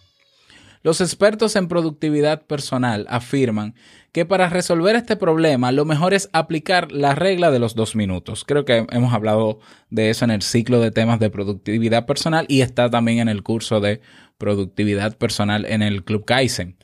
Los 0.84 1.02
expertos 1.02 1.56
en 1.56 1.68
productividad 1.68 2.46
personal 2.46 3.06
afirman 3.10 3.76
que 4.12 4.26
para 4.26 4.50
resolver 4.50 4.96
este 4.96 5.16
problema 5.16 5.72
lo 5.72 5.86
mejor 5.86 6.14
es 6.14 6.30
aplicar 6.34 6.92
la 6.92 7.16
regla 7.16 7.52
de 7.52 7.60
los 7.60 7.76
dos 7.76 7.96
minutos. 7.96 8.44
Creo 8.46 8.66
que 8.66 8.86
hemos 8.92 9.14
hablado 9.14 9.60
de 9.90 10.10
eso 10.10 10.26
en 10.26 10.32
el 10.32 10.42
ciclo 10.42 10.80
de 10.80 10.92
temas 10.92 11.20
de 11.20 11.30
productividad 11.30 12.06
personal 12.06 12.46
y 12.48 12.62
está 12.62 12.90
también 12.90 13.20
en 13.20 13.30
el 13.30 13.44
curso 13.44 13.80
de 13.80 14.02
productividad 14.38 15.18
personal 15.18 15.66
en 15.66 15.82
el 15.82 16.04
Club 16.04 16.26
Kaizen. 16.26 16.78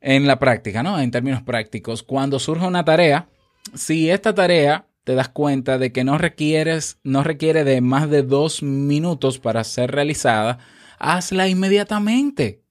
En 0.00 0.26
la 0.26 0.38
práctica, 0.38 0.82
¿no? 0.82 0.98
En 0.98 1.10
términos 1.12 1.42
prácticos, 1.42 2.02
cuando 2.02 2.38
surge 2.38 2.66
una 2.66 2.84
tarea, 2.84 3.28
si 3.74 4.10
esta 4.10 4.34
tarea 4.34 4.86
te 5.04 5.14
das 5.14 5.28
cuenta 5.28 5.78
de 5.78 5.92
que 5.92 6.04
no 6.04 6.18
requieres, 6.18 6.98
no 7.02 7.24
requiere 7.24 7.64
de 7.64 7.80
más 7.80 8.08
de 8.08 8.22
dos 8.22 8.62
minutos 8.62 9.38
para 9.38 9.64
ser 9.64 9.90
realizada, 9.90 10.58
hazla 10.98 11.48
inmediatamente. 11.48 12.62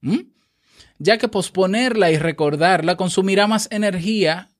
¿Mm? 0.00 0.20
Ya 0.98 1.18
que 1.18 1.28
posponerla 1.28 2.10
y 2.10 2.18
recordarla 2.18 2.96
consumirá 2.96 3.46
más 3.46 3.68
energía 3.72 4.50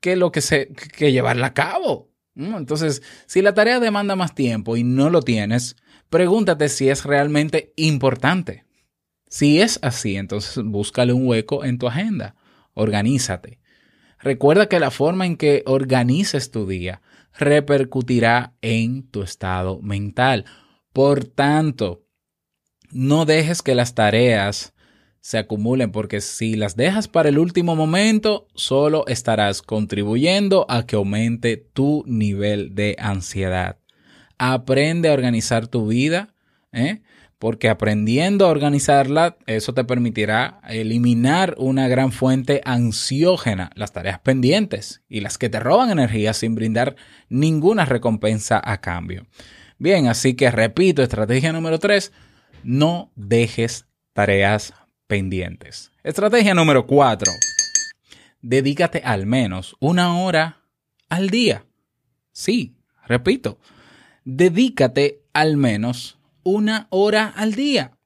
que 0.00 0.16
lo 0.16 0.32
que 0.32 0.40
se 0.40 0.68
que 0.68 1.12
llevarla 1.12 1.48
a 1.48 1.54
cabo. 1.54 2.10
¿Mm? 2.34 2.54
Entonces, 2.56 3.02
si 3.26 3.42
la 3.42 3.54
tarea 3.54 3.80
demanda 3.80 4.16
más 4.16 4.34
tiempo 4.34 4.76
y 4.76 4.84
no 4.84 5.10
lo 5.10 5.22
tienes, 5.22 5.76
pregúntate 6.08 6.68
si 6.68 6.88
es 6.88 7.04
realmente 7.04 7.72
importante. 7.76 8.64
Si 9.28 9.60
es 9.60 9.78
así, 9.82 10.16
entonces 10.16 10.62
búscale 10.64 11.12
un 11.12 11.26
hueco 11.26 11.64
en 11.64 11.78
tu 11.78 11.88
agenda. 11.88 12.36
Organízate. 12.72 13.58
Recuerda 14.24 14.70
que 14.70 14.80
la 14.80 14.90
forma 14.90 15.26
en 15.26 15.36
que 15.36 15.62
organices 15.66 16.50
tu 16.50 16.66
día 16.66 17.02
repercutirá 17.38 18.54
en 18.62 19.02
tu 19.02 19.22
estado 19.22 19.82
mental. 19.82 20.46
Por 20.94 21.24
tanto, 21.24 22.06
no 22.90 23.26
dejes 23.26 23.60
que 23.60 23.74
las 23.74 23.94
tareas 23.94 24.72
se 25.20 25.36
acumulen 25.36 25.92
porque 25.92 26.22
si 26.22 26.54
las 26.54 26.74
dejas 26.74 27.06
para 27.06 27.28
el 27.28 27.38
último 27.38 27.76
momento, 27.76 28.46
solo 28.54 29.06
estarás 29.08 29.60
contribuyendo 29.60 30.64
a 30.70 30.86
que 30.86 30.96
aumente 30.96 31.58
tu 31.58 32.02
nivel 32.06 32.74
de 32.74 32.96
ansiedad. 32.98 33.78
Aprende 34.38 35.10
a 35.10 35.12
organizar 35.12 35.66
tu 35.66 35.86
vida, 35.86 36.34
¿eh? 36.72 37.02
Porque 37.44 37.68
aprendiendo 37.68 38.46
a 38.46 38.48
organizarla, 38.48 39.36
eso 39.44 39.74
te 39.74 39.84
permitirá 39.84 40.62
eliminar 40.66 41.54
una 41.58 41.88
gran 41.88 42.10
fuente 42.10 42.62
ansiógena, 42.64 43.70
las 43.74 43.92
tareas 43.92 44.18
pendientes 44.18 45.02
y 45.10 45.20
las 45.20 45.36
que 45.36 45.50
te 45.50 45.60
roban 45.60 45.90
energía 45.90 46.32
sin 46.32 46.54
brindar 46.54 46.96
ninguna 47.28 47.84
recompensa 47.84 48.62
a 48.64 48.80
cambio. 48.80 49.26
Bien, 49.76 50.06
así 50.06 50.32
que 50.32 50.50
repito, 50.50 51.02
estrategia 51.02 51.52
número 51.52 51.78
3, 51.78 52.12
no 52.62 53.12
dejes 53.14 53.84
tareas 54.14 54.72
pendientes. 55.06 55.92
Estrategia 56.02 56.54
número 56.54 56.86
4. 56.86 57.30
Dedícate 58.40 59.02
al 59.04 59.26
menos 59.26 59.76
una 59.80 60.18
hora 60.18 60.62
al 61.10 61.28
día. 61.28 61.66
Sí, 62.32 62.74
repito, 63.06 63.58
dedícate 64.24 65.20
al 65.34 65.58
menos 65.58 66.16
una 66.44 66.86
hora 66.90 67.32
al 67.34 67.54
día. 67.54 67.96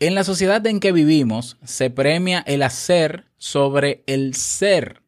En 0.00 0.14
la 0.14 0.24
sociedad 0.24 0.66
en 0.66 0.80
que 0.80 0.92
vivimos 0.92 1.56
se 1.64 1.88
premia 1.90 2.40
el 2.46 2.62
hacer 2.62 3.26
sobre 3.38 4.02
el 4.06 4.34
ser. 4.34 5.02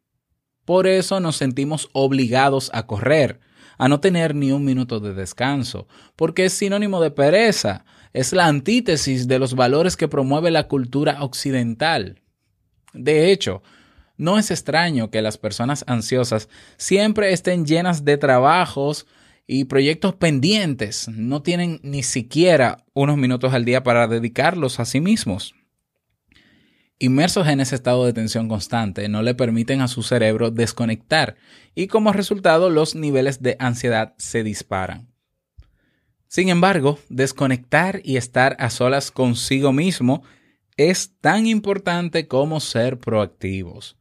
Por 0.65 0.87
eso 0.87 1.19
nos 1.19 1.37
sentimos 1.37 1.89
obligados 1.93 2.71
a 2.73 2.87
correr, 2.87 3.41
a 3.79 3.89
no 3.89 4.01
tener 4.01 4.35
ni 4.35 4.53
un 4.53 4.65
minuto 4.65 5.01
de 5.01 5.13
descanso, 5.13 5.89
porque 6.15 6.45
es 6.47 6.53
sinónimo 6.53 7.01
de 7.01 7.11
pereza, 7.11 7.85
es 8.13 8.33
la 8.33 8.47
antítesis 8.47 9.29
de 9.29 9.39
los 9.39 9.55
valores 9.55 9.97
que 9.97 10.09
promueve 10.09 10.51
la 10.51 10.69
cultura 10.69 11.23
occidental. 11.23 12.23
De 12.95 13.31
hecho, 13.31 13.63
no 14.17 14.39
es 14.39 14.51
extraño 14.51 15.11
que 15.11 15.21
las 15.21 15.37
personas 15.37 15.85
ansiosas 15.87 16.49
siempre 16.79 17.33
estén 17.33 17.67
llenas 17.67 18.05
de 18.05 18.17
trabajos 18.17 19.07
y 19.47 19.65
proyectos 19.65 20.15
pendientes. 20.15 21.09
No 21.09 21.43
tienen 21.43 21.81
ni 21.83 22.03
siquiera 22.03 22.85
unos 22.95 23.17
minutos 23.17 23.55
al 23.55 23.65
día 23.65 23.83
para 23.83 24.09
dedicarlos 24.09 24.81
a 24.81 24.85
sí 24.85 25.01
mismos. 25.01 25.55
Inmersos 26.99 27.47
en 27.49 27.61
ese 27.61 27.75
estado 27.75 28.07
de 28.07 28.15
tensión 28.15 28.49
constante, 28.49 29.09
no 29.09 29.23
le 29.23 29.35
permiten 29.35 29.83
a 29.83 29.89
su 29.89 30.03
cerebro 30.03 30.51
desconectar 30.51 31.37
y 31.75 31.89
como 31.89 32.13
resultado 32.13 32.71
los 32.71 32.95
niveles 32.95 33.43
de 33.43 33.57
ansiedad 33.59 34.15
se 34.17 34.43
disparan. 34.43 35.09
Sin 36.27 36.49
embargo, 36.49 36.99
desconectar 37.11 38.01
y 38.03 38.17
estar 38.17 38.57
a 38.59 38.71
solas 38.71 39.11
consigo 39.11 39.73
mismo 39.73 40.23
es 40.79 41.13
tan 41.21 41.47
importante 41.47 42.29
como 42.29 42.61
ser 42.61 42.99
proactivos. 42.99 43.97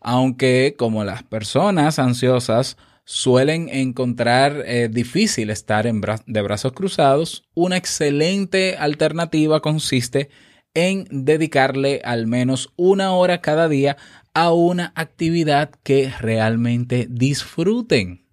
Aunque 0.00 0.74
como 0.78 1.02
las 1.02 1.24
personas 1.24 1.98
ansiosas 1.98 2.76
suelen 3.04 3.68
encontrar 3.68 4.62
eh, 4.66 4.88
difícil 4.90 5.50
estar 5.50 5.84
de 5.84 6.42
brazos 6.42 6.72
cruzados, 6.72 7.44
una 7.54 7.76
excelente 7.76 8.76
alternativa 8.76 9.60
consiste 9.60 10.30
en 10.74 11.06
dedicarle 11.10 12.00
al 12.04 12.26
menos 12.26 12.72
una 12.76 13.12
hora 13.12 13.40
cada 13.40 13.68
día 13.68 13.96
a 14.32 14.52
una 14.52 14.92
actividad 14.96 15.70
que 15.82 16.12
realmente 16.18 17.06
disfruten. 17.08 18.26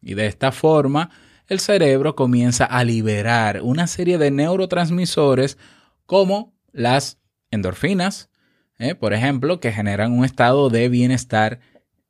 Y 0.00 0.14
de 0.14 0.26
esta 0.26 0.52
forma, 0.52 1.10
el 1.46 1.60
cerebro 1.60 2.16
comienza 2.16 2.64
a 2.64 2.84
liberar 2.84 3.60
una 3.62 3.86
serie 3.86 4.16
de 4.16 4.30
neurotransmisores 4.30 5.58
como 6.06 6.54
las 6.72 7.18
endorfinas, 7.50 8.30
¿eh? 8.78 8.94
por 8.94 9.12
ejemplo, 9.12 9.60
que 9.60 9.72
generan 9.72 10.12
un 10.12 10.24
estado 10.24 10.70
de 10.70 10.88
bienestar 10.88 11.60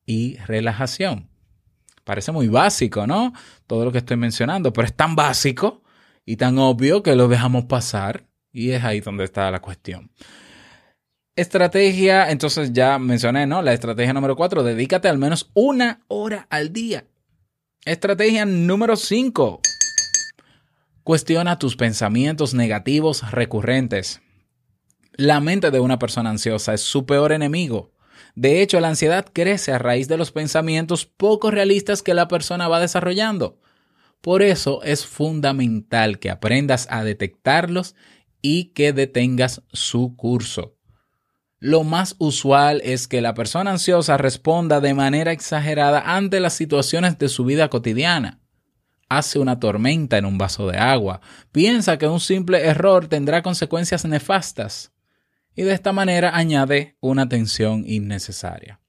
y 0.07 0.37
relajación. 0.47 1.34
Parece 2.05 2.33
muy 2.33 2.49
básico, 2.49 3.07
¿no? 3.07 3.33
Todo 3.67 3.85
lo 3.85 3.93
que 3.93 3.99
estoy 3.99 4.17
mencionando, 4.17 4.73
pero 4.73 4.87
es 4.87 4.95
tan 4.95 5.17
básico 5.17 5.83
y 6.25 6.37
tan 6.37 6.59
obvio 6.59 7.03
que 7.03 7.17
lo 7.17 7.29
dejamos 7.29 7.65
pasar 7.65 8.27
y 8.53 8.71
es 8.71 8.85
ahí 8.85 9.01
donde 9.01 9.25
está 9.25 9.51
la 9.51 9.61
cuestión. 9.61 10.11
Estrategia, 11.37 12.31
entonces 12.31 12.73
ya 12.73 12.99
mencioné, 12.99 13.47
¿no? 13.47 13.61
La 13.63 13.73
estrategia 13.73 14.13
número 14.13 14.37
cuatro, 14.37 14.63
dedícate 14.63 15.09
al 15.09 15.19
menos 15.19 15.51
una 15.55 16.05
hora 16.07 16.47
al 16.51 16.73
día. 16.73 17.07
Estrategia 17.85 18.47
número 18.47 18.97
5. 18.97 19.61
Cuestiona 21.03 21.59
tus 21.59 21.77
pensamientos 21.77 22.55
negativos 22.55 23.31
recurrentes. 23.31 24.23
La 25.13 25.41
mente 25.41 25.71
de 25.71 25.81
una 25.81 25.99
persona 25.99 26.31
ansiosa 26.31 26.73
es 26.73 26.81
su 26.81 27.05
peor 27.05 27.33
enemigo. 27.33 27.94
De 28.35 28.63
hecho, 28.63 28.81
la 28.81 28.89
ansiedad 28.89 29.27
crece 29.33 29.73
a 29.73 29.79
raíz 29.79 30.09
de 30.09 30.17
los 30.17 30.33
pensamientos 30.33 31.07
poco 31.07 31.51
realistas 31.51 32.03
que 32.03 32.15
la 32.15 32.27
persona 32.27 32.67
va 32.69 32.81
desarrollando. 32.81 33.61
Por 34.21 34.43
eso 34.43 34.83
es 34.83 35.07
fundamental 35.07 36.19
que 36.19 36.31
aprendas 36.31 36.89
a 36.91 37.05
detectarlos 37.05 37.95
y 38.43 38.73
que 38.73 38.93
detengas 38.93 39.63
su 39.73 40.17
curso. 40.17 40.77
Lo 41.61 41.85
más 41.85 42.17
usual 42.19 42.81
es 42.85 43.07
que 43.07 43.21
la 43.21 43.35
persona 43.35 43.71
ansiosa 43.71 44.17
responda 44.17 44.81
de 44.81 44.95
manera 44.95 45.33
exagerada 45.33 46.17
ante 46.17 46.41
las 46.41 46.55
situaciones 46.55 47.19
de 47.19 47.29
su 47.29 47.45
vida 47.45 47.71
cotidiana. 47.71 48.41
Hace 49.09 49.39
una 49.39 49.61
tormenta 49.61 50.19
en 50.19 50.25
un 50.25 50.39
vaso 50.39 50.67
de 50.67 50.79
agua, 50.79 51.21
piensa 51.53 51.99
que 51.99 52.09
un 52.09 52.21
simple 52.21 52.67
error 52.67 53.07
tendrá 53.07 53.43
consecuencias 53.43 54.05
nefastas 54.05 54.94
y 55.55 55.63
de 55.63 55.73
esta 55.73 55.93
manera 55.93 56.37
añade 56.37 56.97
una 57.01 57.29
tensión 57.29 57.85
innecesaria. 57.87 58.81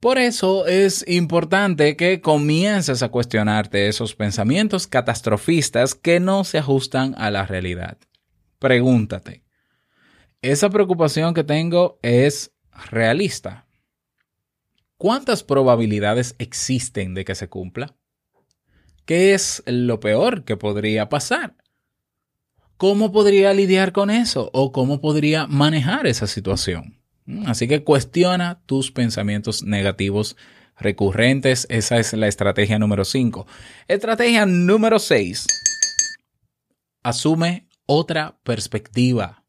Por 0.00 0.18
eso 0.18 0.66
es 0.66 1.02
importante 1.08 1.96
que 1.96 2.20
comiences 2.20 3.02
a 3.02 3.08
cuestionarte 3.08 3.88
esos 3.88 4.14
pensamientos 4.14 4.86
catastrofistas 4.86 5.94
que 5.94 6.20
no 6.20 6.44
se 6.44 6.58
ajustan 6.58 7.14
a 7.16 7.30
la 7.30 7.46
realidad. 7.46 7.96
Pregúntate, 8.58 9.44
¿esa 10.42 10.68
preocupación 10.68 11.32
que 11.32 11.42
tengo 11.42 11.98
es 12.02 12.52
realista? 12.90 13.66
¿Cuántas 14.98 15.42
probabilidades 15.42 16.34
existen 16.38 17.14
de 17.14 17.24
que 17.24 17.34
se 17.34 17.48
cumpla? 17.48 17.96
¿Qué 19.06 19.34
es 19.34 19.62
lo 19.66 20.00
peor 20.00 20.44
que 20.44 20.56
podría 20.56 21.08
pasar? 21.08 21.56
¿Cómo 22.76 23.12
podría 23.12 23.52
lidiar 23.54 23.92
con 23.92 24.10
eso? 24.10 24.50
¿O 24.52 24.72
cómo 24.72 25.00
podría 25.00 25.46
manejar 25.46 26.06
esa 26.06 26.26
situación? 26.26 26.98
Mm, 27.26 27.46
Así 27.46 27.68
que 27.68 27.84
cuestiona 27.84 28.60
tus 28.66 28.90
pensamientos 28.90 29.62
negativos 29.62 30.36
recurrentes. 30.78 31.66
Esa 31.70 31.98
es 31.98 32.12
la 32.12 32.26
estrategia 32.26 32.78
número 32.78 33.04
5. 33.04 33.46
Estrategia 33.86 34.44
número 34.46 34.98
6. 34.98 35.46
Asume 37.02 37.68
otra 37.86 38.38
perspectiva. 38.42 39.44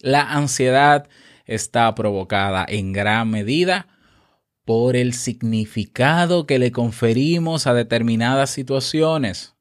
La 0.00 0.22
ansiedad 0.32 1.08
está 1.44 1.94
provocada 1.94 2.64
en 2.66 2.92
gran 2.92 3.30
medida 3.30 3.88
por 4.64 4.96
el 4.96 5.14
significado 5.14 6.46
que 6.46 6.58
le 6.58 6.72
conferimos 6.72 7.66
a 7.66 7.74
determinadas 7.74 8.50
situaciones. 8.50 9.56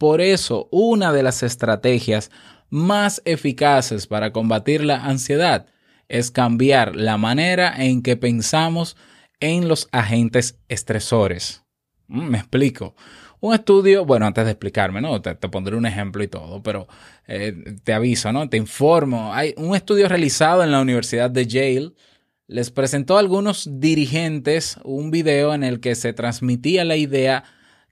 Por 0.00 0.22
eso, 0.22 0.66
una 0.72 1.12
de 1.12 1.22
las 1.22 1.42
estrategias 1.42 2.30
más 2.70 3.20
eficaces 3.26 4.06
para 4.06 4.32
combatir 4.32 4.82
la 4.82 5.04
ansiedad 5.04 5.66
es 6.08 6.30
cambiar 6.30 6.96
la 6.96 7.18
manera 7.18 7.74
en 7.76 8.00
que 8.00 8.16
pensamos 8.16 8.96
en 9.40 9.68
los 9.68 9.88
agentes 9.92 10.58
estresores. 10.68 11.64
Mm, 12.06 12.30
Me 12.30 12.38
explico. 12.38 12.96
Un 13.40 13.52
estudio, 13.52 14.06
bueno, 14.06 14.24
antes 14.24 14.46
de 14.46 14.52
explicarme, 14.52 15.02
¿no? 15.02 15.20
Te, 15.20 15.34
pondré 15.34 15.76
un 15.76 15.84
ejemplo 15.84 16.22
y 16.22 16.28
todo, 16.28 16.62
pero 16.62 16.88
eh, 17.26 17.52
te 17.84 17.92
aviso, 17.92 18.32
¿no? 18.32 18.48
Te 18.48 18.56
informo. 18.56 19.34
Hay 19.34 19.52
un 19.58 19.76
estudio 19.76 20.08
realizado 20.08 20.64
en 20.64 20.72
la 20.72 20.80
Universidad 20.80 21.30
de 21.30 21.46
Yale. 21.46 21.92
Les 22.46 22.70
presentó 22.70 23.18
a 23.18 23.20
algunos 23.20 23.68
dirigentes 23.70 24.78
un 24.82 25.10
video 25.10 25.52
en 25.52 25.62
el 25.62 25.78
que 25.80 25.94
se 25.94 26.14
transmitía 26.14 26.86
la 26.86 26.96
idea 26.96 27.44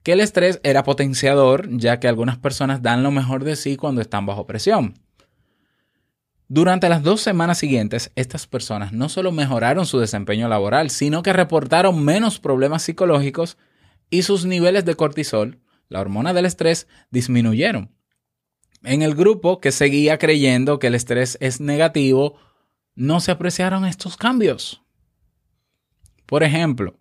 que 0.08 0.14
el 0.14 0.20
estrés 0.20 0.58
era 0.62 0.84
potenciador, 0.84 1.68
ya 1.68 2.00
que 2.00 2.08
algunas 2.08 2.38
personas 2.38 2.80
dan 2.80 3.02
lo 3.02 3.10
mejor 3.10 3.44
de 3.44 3.56
sí 3.56 3.76
cuando 3.76 4.00
están 4.00 4.24
bajo 4.24 4.46
presión. 4.46 4.94
Durante 6.48 6.88
las 6.88 7.02
dos 7.02 7.20
semanas 7.20 7.58
siguientes, 7.58 8.10
estas 8.14 8.46
personas 8.46 8.94
no 8.94 9.10
solo 9.10 9.32
mejoraron 9.32 9.84
su 9.84 9.98
desempeño 9.98 10.48
laboral, 10.48 10.88
sino 10.88 11.22
que 11.22 11.34
reportaron 11.34 12.02
menos 12.02 12.38
problemas 12.38 12.84
psicológicos 12.84 13.58
y 14.08 14.22
sus 14.22 14.46
niveles 14.46 14.86
de 14.86 14.94
cortisol, 14.94 15.60
la 15.90 16.00
hormona 16.00 16.32
del 16.32 16.46
estrés, 16.46 16.88
disminuyeron. 17.10 17.94
En 18.84 19.02
el 19.02 19.14
grupo 19.14 19.60
que 19.60 19.72
seguía 19.72 20.16
creyendo 20.16 20.78
que 20.78 20.86
el 20.86 20.94
estrés 20.94 21.36
es 21.42 21.60
negativo, 21.60 22.38
no 22.94 23.20
se 23.20 23.30
apreciaron 23.30 23.84
estos 23.84 24.16
cambios. 24.16 24.80
Por 26.24 26.44
ejemplo, 26.44 26.98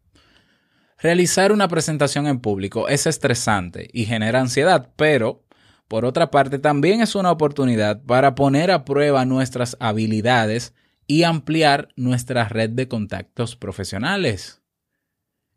realizar 0.98 1.52
una 1.52 1.68
presentación 1.68 2.28
en 2.28 2.40
público 2.40 2.88
es 2.88 3.08
estresante 3.08 3.90
y 3.94 4.06
genera 4.06 4.40
ansiedad, 4.40 4.92
pero 4.96 5.48
por 5.88 6.04
otra 6.04 6.32
parte, 6.32 6.60
también 6.60 7.02
es 7.02 7.16
una 7.16 7.32
oportunidad 7.32 8.04
para 8.04 8.36
poner 8.36 8.72
a 8.72 8.84
prueba 8.84 9.24
nuestras 9.26 9.78
habilidades 9.80 10.74
y 11.08 11.24
ampliar 11.24 11.90
nuestra 11.96 12.50
red 12.50 12.72
de 12.72 12.90
contactos 12.90 13.56
profesionales. 13.56 14.62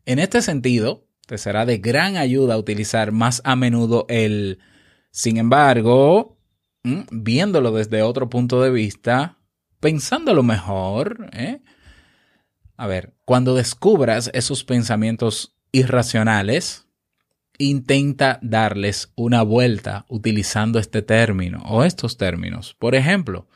En 0.07 0.21
este 0.21 0.41
sentido, 0.41 1.09
te 1.27 1.37
será 1.37 1.67
de 1.67 1.79
gran 1.79 2.17
ayuda 2.17 2.57
utilizar 2.57 3.11
más 3.11 3.43
a 3.45 3.57
menudo 3.57 4.07
el 4.09 4.61
sin 5.11 5.39
embargo, 5.39 6.39
mm, 6.85 7.01
viéndolo 7.11 7.73
desde 7.73 8.03
otro 8.03 8.31
punto 8.31 8.63
de 8.63 8.71
vista, 8.71 9.39
pensándolo 9.81 10.45
mejor, 10.45 11.29
¿eh? 11.33 11.61
A 12.81 12.87
ver, 12.87 13.13
cuando 13.27 13.57
descubras 13.57 14.31
esos 14.33 14.65
pensamientos 14.65 15.55
irracionales, 15.71 16.87
intenta 17.59 18.39
darles 18.41 19.13
una 19.17 19.43
vuelta 19.43 20.07
utilizando 20.09 20.79
este 20.79 21.03
término 21.03 21.63
o 21.67 21.85
estos 21.85 22.17
términos. 22.17 22.75
Por 22.79 22.95
ejemplo, 22.95 23.47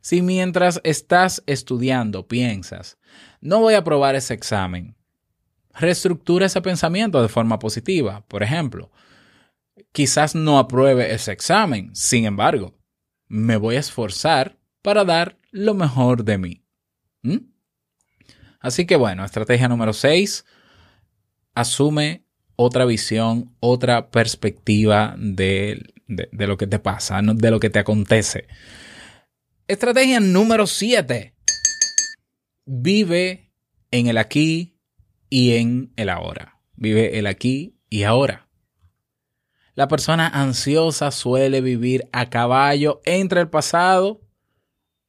si 0.00 0.20
mientras 0.20 0.80
estás 0.82 1.44
estudiando 1.46 2.26
piensas, 2.26 2.98
no 3.40 3.60
voy 3.60 3.74
a 3.74 3.84
probar 3.84 4.16
ese 4.16 4.34
examen, 4.34 4.96
reestructura 5.78 6.46
ese 6.46 6.60
pensamiento 6.60 7.22
de 7.22 7.28
forma 7.28 7.60
positiva. 7.60 8.24
Por 8.26 8.42
ejemplo, 8.42 8.90
quizás 9.92 10.34
no 10.34 10.58
apruebe 10.58 11.14
ese 11.14 11.30
examen, 11.30 11.94
sin 11.94 12.24
embargo, 12.24 12.76
me 13.28 13.56
voy 13.56 13.76
a 13.76 13.78
esforzar 13.78 14.58
para 14.82 15.04
dar 15.04 15.38
lo 15.52 15.74
mejor 15.74 16.24
de 16.24 16.38
mí. 16.38 16.64
Así 18.62 18.86
que 18.86 18.96
bueno, 18.96 19.24
estrategia 19.24 19.68
número 19.68 19.92
6, 19.92 20.46
asume 21.54 22.24
otra 22.56 22.84
visión, 22.84 23.54
otra 23.60 24.10
perspectiva 24.10 25.16
de, 25.18 25.92
de, 26.06 26.46
lo 26.46 26.56
que 26.56 26.68
te 26.68 26.78
pasa, 26.78 27.20
de 27.22 27.50
lo 27.50 27.58
que 27.60 27.70
te 27.70 27.80
acontece. 27.80 28.46
Estrategia 29.66 30.20
número 30.20 30.66
7. 30.66 31.34
Vive 32.64 33.52
en 33.90 34.06
el 34.06 34.16
aquí 34.16 34.78
y 35.28 35.56
en 35.56 35.92
el 35.96 36.08
ahora. 36.08 36.60
Vive 36.76 37.18
el 37.18 37.26
aquí 37.26 37.76
y 37.90 38.04
ahora. 38.04 38.48
La 39.74 39.88
persona 39.88 40.28
ansiosa 40.28 41.10
suele 41.10 41.60
vivir 41.60 42.08
a 42.12 42.28
caballo 42.28 43.00
entre 43.04 43.40
el 43.40 43.48
pasado 43.48 44.20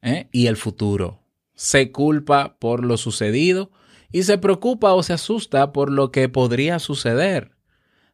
¿eh? 0.02 0.28
y 0.32 0.46
el 0.46 0.56
futuro. 0.56 1.23
Se 1.54 1.92
culpa 1.92 2.56
por 2.58 2.84
lo 2.84 2.96
sucedido 2.96 3.70
y 4.10 4.22
se 4.22 4.38
preocupa 4.38 4.92
o 4.92 5.02
se 5.02 5.12
asusta 5.12 5.72
por 5.72 5.90
lo 5.90 6.10
que 6.10 6.28
podría 6.28 6.78
suceder. 6.78 7.52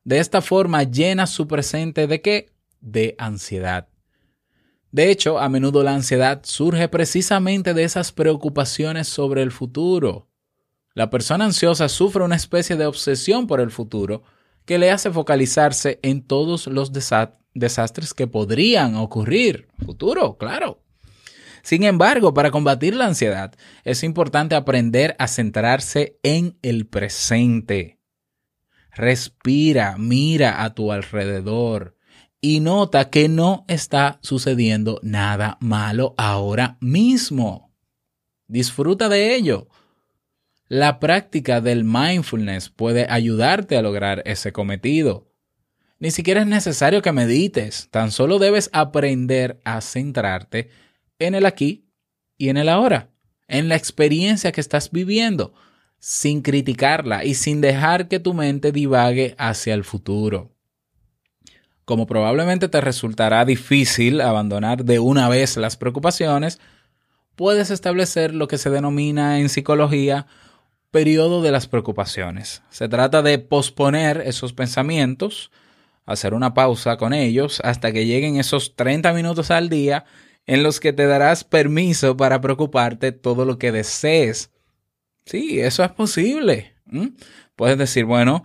De 0.04 0.18
esta 0.18 0.40
forma 0.40 0.82
llena 0.82 1.26
su 1.26 1.46
presente 1.46 2.06
de 2.06 2.20
qué? 2.22 2.52
De 2.80 3.14
ansiedad. 3.18 3.88
De 4.92 5.10
hecho, 5.10 5.38
a 5.38 5.48
menudo 5.48 5.82
la 5.82 5.94
ansiedad 5.94 6.40
surge 6.42 6.88
precisamente 6.88 7.74
de 7.74 7.84
esas 7.84 8.12
preocupaciones 8.12 9.08
sobre 9.08 9.42
el 9.42 9.52
futuro. 9.52 10.28
La 10.94 11.10
persona 11.10 11.44
ansiosa 11.44 11.88
sufre 11.88 12.24
una 12.24 12.36
especie 12.36 12.76
de 12.76 12.86
obsesión 12.86 13.46
por 13.46 13.60
el 13.60 13.70
futuro 13.70 14.22
que 14.64 14.78
le 14.78 14.90
hace 14.90 15.10
focalizarse 15.10 16.00
en 16.02 16.22
todos 16.22 16.66
los 16.66 16.92
desa 16.92 17.38
desastres 17.54 18.14
que 18.14 18.26
podrían 18.26 18.96
ocurrir. 18.96 19.68
Futuro, 19.84 20.36
claro. 20.38 20.82
Sin 21.62 21.84
embargo, 21.84 22.34
para 22.34 22.50
combatir 22.50 22.94
la 22.94 23.06
ansiedad 23.06 23.54
es 23.84 24.02
importante 24.02 24.54
aprender 24.54 25.16
a 25.18 25.28
centrarse 25.28 26.18
en 26.22 26.58
el 26.62 26.86
presente. 26.86 27.98
Respira, 28.92 29.96
mira 29.98 30.62
a 30.62 30.74
tu 30.74 30.92
alrededor 30.92 31.96
y 32.40 32.60
nota 32.60 33.10
que 33.10 33.28
no 33.28 33.64
está 33.68 34.18
sucediendo 34.22 34.98
nada 35.02 35.58
malo 35.60 36.14
ahora 36.16 36.76
mismo. 36.80 37.72
Disfruta 38.48 39.08
de 39.08 39.34
ello. 39.34 39.68
La 40.66 41.00
práctica 41.00 41.60
del 41.60 41.84
mindfulness 41.84 42.70
puede 42.70 43.06
ayudarte 43.10 43.76
a 43.76 43.82
lograr 43.82 44.22
ese 44.24 44.52
cometido. 44.52 45.30
Ni 45.98 46.10
siquiera 46.10 46.40
es 46.40 46.46
necesario 46.46 47.02
que 47.02 47.12
medites, 47.12 47.88
tan 47.90 48.10
solo 48.10 48.38
debes 48.38 48.70
aprender 48.72 49.60
a 49.64 49.80
centrarte 49.82 50.70
en 51.20 51.36
el 51.36 51.46
aquí 51.46 51.86
y 52.36 52.48
en 52.48 52.56
el 52.56 52.68
ahora, 52.68 53.10
en 53.46 53.68
la 53.68 53.76
experiencia 53.76 54.50
que 54.50 54.60
estás 54.60 54.90
viviendo, 54.90 55.54
sin 56.00 56.42
criticarla 56.42 57.24
y 57.24 57.34
sin 57.34 57.60
dejar 57.60 58.08
que 58.08 58.18
tu 58.18 58.34
mente 58.34 58.72
divague 58.72 59.36
hacia 59.38 59.74
el 59.74 59.84
futuro. 59.84 60.50
Como 61.84 62.06
probablemente 62.06 62.68
te 62.68 62.80
resultará 62.80 63.44
difícil 63.44 64.20
abandonar 64.20 64.84
de 64.84 64.98
una 64.98 65.28
vez 65.28 65.56
las 65.56 65.76
preocupaciones, 65.76 66.58
puedes 67.36 67.70
establecer 67.70 68.34
lo 68.34 68.48
que 68.48 68.58
se 68.58 68.70
denomina 68.70 69.38
en 69.38 69.48
psicología 69.48 70.26
periodo 70.90 71.42
de 71.42 71.52
las 71.52 71.66
preocupaciones. 71.68 72.62
Se 72.70 72.88
trata 72.88 73.22
de 73.22 73.38
posponer 73.38 74.22
esos 74.24 74.52
pensamientos, 74.52 75.50
hacer 76.06 76.34
una 76.34 76.54
pausa 76.54 76.96
con 76.96 77.12
ellos 77.12 77.60
hasta 77.64 77.92
que 77.92 78.06
lleguen 78.06 78.36
esos 78.36 78.74
30 78.74 79.12
minutos 79.12 79.50
al 79.50 79.68
día 79.68 80.04
en 80.50 80.64
los 80.64 80.80
que 80.80 80.92
te 80.92 81.06
darás 81.06 81.44
permiso 81.44 82.16
para 82.16 82.40
preocuparte 82.40 83.12
todo 83.12 83.44
lo 83.44 83.56
que 83.56 83.70
desees. 83.70 84.50
Sí, 85.24 85.60
eso 85.60 85.84
es 85.84 85.92
posible. 85.92 86.74
Puedes 87.54 87.78
decir, 87.78 88.04
bueno, 88.04 88.42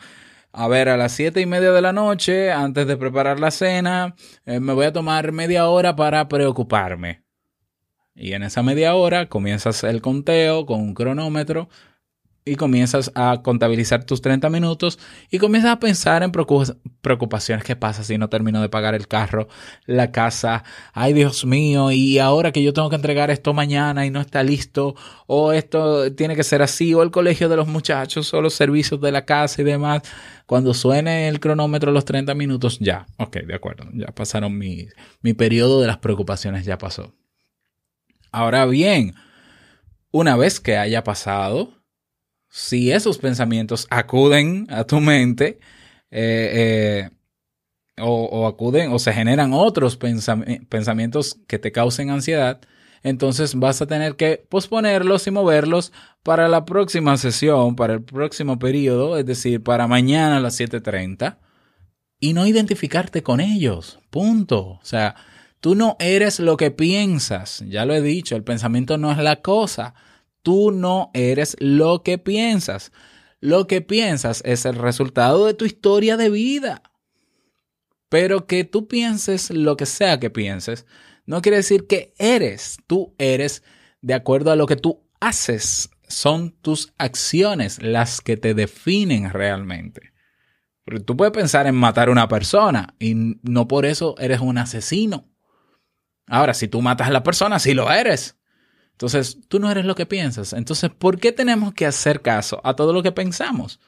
a 0.52 0.68
ver, 0.68 0.88
a 0.90 0.98
las 0.98 1.14
siete 1.14 1.42
y 1.42 1.48
media 1.48 1.72
de 1.72 1.82
la 1.82 1.94
noche, 1.94 2.52
antes 2.52 2.86
de 2.86 2.96
preparar 2.96 3.40
la 3.40 3.50
cena, 3.50 4.14
eh, 4.46 4.60
me 4.60 4.74
voy 4.74 4.86
a 4.86 4.94
tomar 4.94 5.32
media 5.32 5.68
hora 5.68 5.96
para 5.96 6.28
preocuparme. 6.28 7.24
Y 8.14 8.34
en 8.34 8.44
esa 8.44 8.62
media 8.62 8.94
hora 8.94 9.28
comienzas 9.28 9.84
el 9.84 10.04
conteo 10.04 10.68
con 10.68 10.82
un 10.82 10.94
cronómetro 10.94 11.70
y 12.48 12.58
comienzas 12.58 13.12
a 13.16 13.42
contabilizar 13.42 14.04
tus 14.04 14.22
30 14.22 14.52
minutos 14.52 15.00
y 15.32 15.40
comienzas 15.40 15.72
a 15.72 15.80
pensar 15.80 16.22
en 16.22 16.32
preocupaciones. 16.32 17.66
¿Qué 17.66 17.76
pasa 17.76 18.04
si 18.04 18.20
no 18.20 18.30
termino 18.30 18.62
de 18.62 18.70
pagar 18.70 18.94
el 18.94 19.08
carro, 19.08 19.48
la 19.88 20.12
casa? 20.12 20.64
Ay, 20.94 21.14
Dios 21.14 21.44
mío, 21.44 21.90
y 21.92 22.20
ahora 22.20 22.52
que 22.52 22.62
yo 22.62 22.72
tengo 22.72 22.92
que 22.92 22.98
entregar 22.98 23.32
esto 23.32 23.56
mañana 23.56 24.06
y 24.06 24.12
no 24.12 24.22
está 24.22 24.44
listo, 24.44 24.96
o 25.26 25.54
esto 25.54 26.14
tiene 26.14 26.36
que 26.36 26.44
ser 26.44 26.62
así, 26.62 26.94
o 26.94 27.02
el 27.02 27.10
colegio 27.10 27.50
de 27.50 27.56
los 27.56 27.68
muchachos, 27.68 28.32
o 28.36 28.42
los 28.44 28.54
servicios 28.54 29.02
de 29.02 29.12
la 29.12 29.26
casa 29.26 29.64
y 29.64 29.66
demás. 29.66 30.04
Cuando 30.46 30.76
suene 30.76 31.28
el 31.28 31.40
cronómetro 31.40 31.92
los 31.92 32.06
30 32.06 32.36
minutos, 32.36 32.78
ya, 32.80 33.08
ok, 33.18 33.38
de 33.38 33.56
acuerdo, 33.56 33.90
ya 33.94 34.08
pasaron 34.14 34.56
mi, 34.56 34.88
mi 35.22 35.34
periodo 35.34 35.82
de 35.82 35.88
las 35.88 35.98
preocupaciones, 35.98 36.64
ya 36.64 36.78
pasó. 36.78 37.12
Ahora 38.32 38.68
bien, 38.68 39.16
una 40.12 40.36
vez 40.36 40.60
que 40.60 40.78
haya 40.78 41.04
pasado, 41.04 41.75
si 42.58 42.90
esos 42.94 43.18
pensamientos 43.18 43.86
acuden 43.90 44.66
a 44.70 44.86
tu 44.86 45.02
mente 45.02 45.60
eh, 46.10 47.10
eh, 47.10 47.10
o, 48.00 48.48
acuden 48.48 48.94
o 48.94 48.98
se 48.98 49.12
generan 49.12 49.52
otros 49.52 49.98
pensam 49.98 50.46
pensamientos 50.70 51.38
que 51.48 51.60
te 51.60 51.74
causen 51.74 52.12
ansiedad, 52.12 52.62
entonces 53.04 53.56
vas 53.56 53.82
a 53.82 53.88
tener 53.88 54.16
que 54.16 54.46
posponerlos 54.48 55.28
y 55.28 55.32
moverlos 55.32 55.92
para 56.24 56.48
la 56.48 56.64
próxima 56.64 57.18
sesión, 57.18 57.76
para 57.76 57.96
el 57.96 58.04
próximo 58.04 58.58
periodo, 58.58 59.18
es 59.18 59.26
decir, 59.26 59.62
para 59.62 59.88
mañana 59.88 60.38
a 60.38 60.40
las 60.40 60.58
7.30, 60.58 61.40
y 62.22 62.32
no 62.32 62.48
identificarte 62.48 63.22
con 63.22 63.42
ellos. 63.42 64.00
Punto. 64.12 64.62
O 64.62 64.80
sea, 64.84 65.16
tú 65.60 65.76
no 65.76 65.98
eres 66.00 66.40
lo 66.40 66.56
que 66.56 66.72
piensas. 66.72 67.66
Ya 67.68 67.86
lo 67.86 67.94
he 67.94 68.02
dicho, 68.02 68.38
el 68.38 68.46
pensamiento 68.46 68.98
no 68.98 69.12
es 69.12 69.18
la 69.18 69.42
cosa. 69.42 69.94
Tú 70.46 70.70
no 70.70 71.10
eres 71.16 71.58
lo 71.60 72.04
que 72.04 72.20
piensas. 72.20 72.92
Lo 73.40 73.66
que 73.66 73.82
piensas 73.82 74.44
es 74.46 74.66
el 74.66 74.76
resultado 74.76 75.48
de 75.48 75.56
tu 75.56 75.66
historia 75.66 76.18
de 76.18 76.30
vida. 76.30 76.84
Pero 78.10 78.46
que 78.46 78.64
tú 78.64 78.88
pienses 78.88 79.50
lo 79.50 79.76
que 79.76 79.88
sea 79.88 80.20
que 80.20 80.30
pienses, 80.30 80.86
no 81.26 81.42
quiere 81.42 81.58
decir 81.58 81.88
que 81.88 82.14
eres. 82.20 82.78
Tú 82.86 83.16
eres 83.18 83.64
de 84.02 84.14
acuerdo 84.14 84.52
a 84.52 84.56
lo 84.56 84.68
que 84.68 84.76
tú 84.76 85.10
haces. 85.20 85.90
Son 86.08 86.52
tus 86.52 86.94
acciones 87.00 87.82
las 87.82 88.22
que 88.22 88.38
te 88.38 88.54
definen 88.54 89.32
realmente. 89.32 90.14
Tú 91.08 91.18
puedes 91.18 91.34
pensar 91.34 91.66
en 91.66 91.74
matar 91.74 92.10
a 92.10 92.12
una 92.12 92.28
persona 92.28 92.94
y 93.00 93.16
no 93.42 93.68
por 93.68 93.88
eso 93.88 94.14
eres 94.20 94.42
un 94.42 94.60
asesino. 94.60 95.28
Ahora, 96.28 96.54
si 96.54 96.68
tú 96.68 96.84
matas 96.84 97.08
a 97.08 97.12
la 97.12 97.24
persona, 97.24 97.58
sí 97.58 97.74
lo 97.74 97.92
eres. 97.92 98.38
Entonces, 98.96 99.40
tú 99.50 99.60
no 99.60 99.70
eres 99.72 99.86
lo 99.86 99.96
que 99.96 100.06
piensas. 100.06 100.54
Entonces, 100.54 100.90
¿por 100.90 101.20
qué 101.20 101.32
tenemos 101.32 101.74
que 101.74 101.86
hacer 101.86 102.22
caso 102.22 102.62
a 102.64 102.76
todo 102.76 102.94
lo 102.94 103.04
que 103.04 103.12
pensamos? 103.12 103.80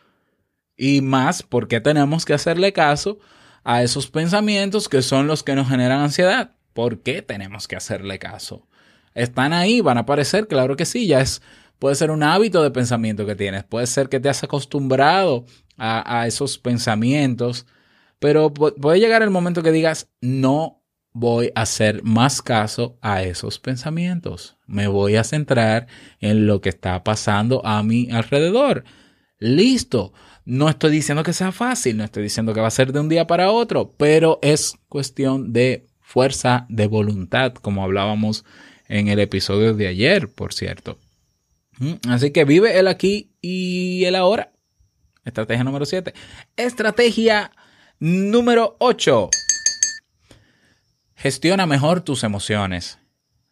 Y 0.75 1.01
más, 1.01 1.43
¿por 1.43 1.67
qué 1.67 1.81
tenemos 1.81 2.25
que 2.25 2.33
hacerle 2.33 2.73
caso 2.73 3.19
a 3.63 3.83
esos 3.83 4.09
pensamientos 4.09 4.89
que 4.89 5.01
son 5.01 5.27
los 5.27 5.43
que 5.43 5.55
nos 5.55 5.69
generan 5.69 6.01
ansiedad? 6.01 6.51
¿Por 6.73 7.01
qué 7.01 7.21
tenemos 7.21 7.67
que 7.67 7.75
hacerle 7.75 8.19
caso? 8.19 8.67
¿Están 9.15 9.53
ahí? 9.53 9.81
¿Van 9.81 9.97
a 9.97 10.01
aparecer? 10.01 10.47
Claro 10.47 10.75
que 10.75 10.85
sí, 10.85 11.07
ya 11.07 11.21
es, 11.21 11.41
puede 11.79 11.95
ser 11.95 12.11
un 12.11 12.21
hábito 12.23 12.61
de 12.61 12.71
pensamiento 12.71 13.25
que 13.25 13.35
tienes, 13.35 13.63
puede 13.63 13.87
ser 13.87 14.09
que 14.09 14.19
te 14.19 14.29
has 14.29 14.43
acostumbrado 14.43 15.45
a, 15.77 16.21
a 16.21 16.27
esos 16.27 16.59
pensamientos, 16.59 17.65
pero 18.19 18.53
pu- 18.53 18.75
puede 18.79 18.99
llegar 18.99 19.21
el 19.23 19.31
momento 19.31 19.63
que 19.63 19.71
digas, 19.71 20.09
no 20.21 20.83
voy 21.19 21.51
a 21.55 21.61
hacer 21.61 22.03
más 22.03 22.41
caso 22.41 22.97
a 23.01 23.23
esos 23.23 23.59
pensamientos. 23.59 24.57
Me 24.67 24.87
voy 24.87 25.15
a 25.15 25.23
centrar 25.23 25.87
en 26.19 26.45
lo 26.45 26.61
que 26.61 26.69
está 26.69 27.03
pasando 27.03 27.65
a 27.65 27.81
mi 27.83 28.09
alrededor. 28.11 28.83
Listo. 29.39 30.13
No 30.45 30.69
estoy 30.69 30.91
diciendo 30.91 31.23
que 31.23 31.33
sea 31.33 31.51
fácil, 31.51 31.97
no 31.97 32.05
estoy 32.05 32.23
diciendo 32.23 32.53
que 32.53 32.61
va 32.61 32.67
a 32.67 32.71
ser 32.71 32.93
de 32.93 33.01
un 33.01 33.09
día 33.09 33.27
para 33.27 33.51
otro, 33.51 33.93
pero 33.97 34.39
es 34.41 34.75
cuestión 34.87 35.51
de 35.51 35.87
fuerza 35.99 36.65
de 36.69 36.87
voluntad, 36.87 37.53
como 37.55 37.83
hablábamos 37.83 38.45
en 38.87 39.09
el 39.09 39.19
episodio 39.19 39.73
de 39.73 39.87
ayer, 39.87 40.29
por 40.29 40.53
cierto. 40.53 40.97
Mm, 41.79 41.95
Así 42.09 42.31
que 42.31 42.45
vive 42.45 42.79
el 42.79 42.87
aquí 42.87 43.31
y 43.41 44.05
el 44.05 44.15
ahora. 44.15 44.53
Estrategia 45.25 45.65
número 45.65 45.85
7. 45.85 46.13
Estrategia 46.55 47.51
número 47.99 48.77
8. 48.79 49.29
Gestiona 51.19 51.65
mejor 51.65 52.01
tus 52.01 52.23
emociones. 52.23 52.99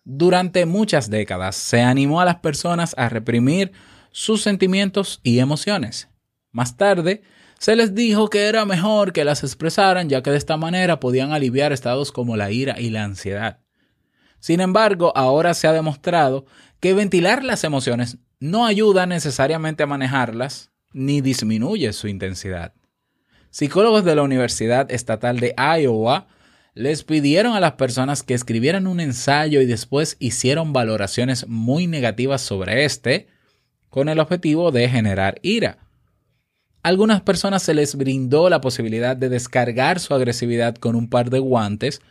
Durante 0.03 0.67
muchas 0.67 1.09
décadas 1.09 1.55
se 1.55 1.81
animó 1.81 2.21
a 2.21 2.25
las 2.25 2.35
personas 2.35 2.93
a 2.95 3.09
reprimir 3.09 3.71
sus 4.11 4.43
sentimientos 4.43 5.19
y 5.23 5.39
emociones. 5.39 6.07
Más 6.51 6.77
tarde, 6.77 7.23
se 7.57 7.75
les 7.75 7.95
dijo 7.95 8.29
que 8.29 8.45
era 8.45 8.65
mejor 8.65 9.13
que 9.13 9.25
las 9.25 9.43
expresaran 9.43 10.09
ya 10.09 10.21
que 10.21 10.29
de 10.29 10.37
esta 10.37 10.57
manera 10.57 10.99
podían 10.99 11.31
aliviar 11.31 11.73
estados 11.73 12.11
como 12.11 12.37
la 12.37 12.51
ira 12.51 12.79
y 12.79 12.91
la 12.91 13.03
ansiedad. 13.03 13.61
Sin 14.39 14.59
embargo, 14.59 15.11
ahora 15.15 15.55
se 15.55 15.67
ha 15.67 15.73
demostrado 15.73 16.45
que 16.79 16.93
ventilar 16.93 17.43
las 17.43 17.63
emociones 17.63 18.19
no 18.39 18.67
ayuda 18.67 19.07
necesariamente 19.07 19.81
a 19.81 19.87
manejarlas 19.87 20.69
ni 20.93 21.19
disminuye 21.19 21.93
su 21.93 22.07
intensidad. 22.09 22.75
Psicólogos 23.49 24.05
de 24.05 24.13
la 24.13 24.21
Universidad 24.21 24.91
Estatal 24.91 25.39
de 25.39 25.55
Iowa 25.57 26.27
les 26.75 27.03
pidieron 27.03 27.55
a 27.55 27.59
las 27.61 27.71
personas 27.73 28.21
que 28.21 28.33
escribieran 28.33 28.85
un 28.85 28.99
ensayo 28.99 29.61
y 29.61 29.65
después 29.65 30.17
hicieron 30.19 30.73
valoraciones 30.73 31.47
muy 31.47 31.87
negativas 31.87 32.41
sobre 32.41 32.83
este 32.85 33.27
con 33.89 34.09
el 34.09 34.19
objetivo 34.19 34.71
de 34.71 34.89
generar 34.89 35.39
ira. 35.41 35.77
Algunas 36.83 37.21
personas 37.21 37.63
se 37.63 37.73
les 37.73 37.95
brindó 37.95 38.49
la 38.49 38.61
posibilidad 38.61 39.15
de 39.15 39.29
descargar 39.29 39.99
su 39.99 40.13
agresividad 40.13 40.75
con 40.75 40.95
un 40.95 41.09
par 41.09 41.29
de 41.29 41.39
guantes, 41.39 42.01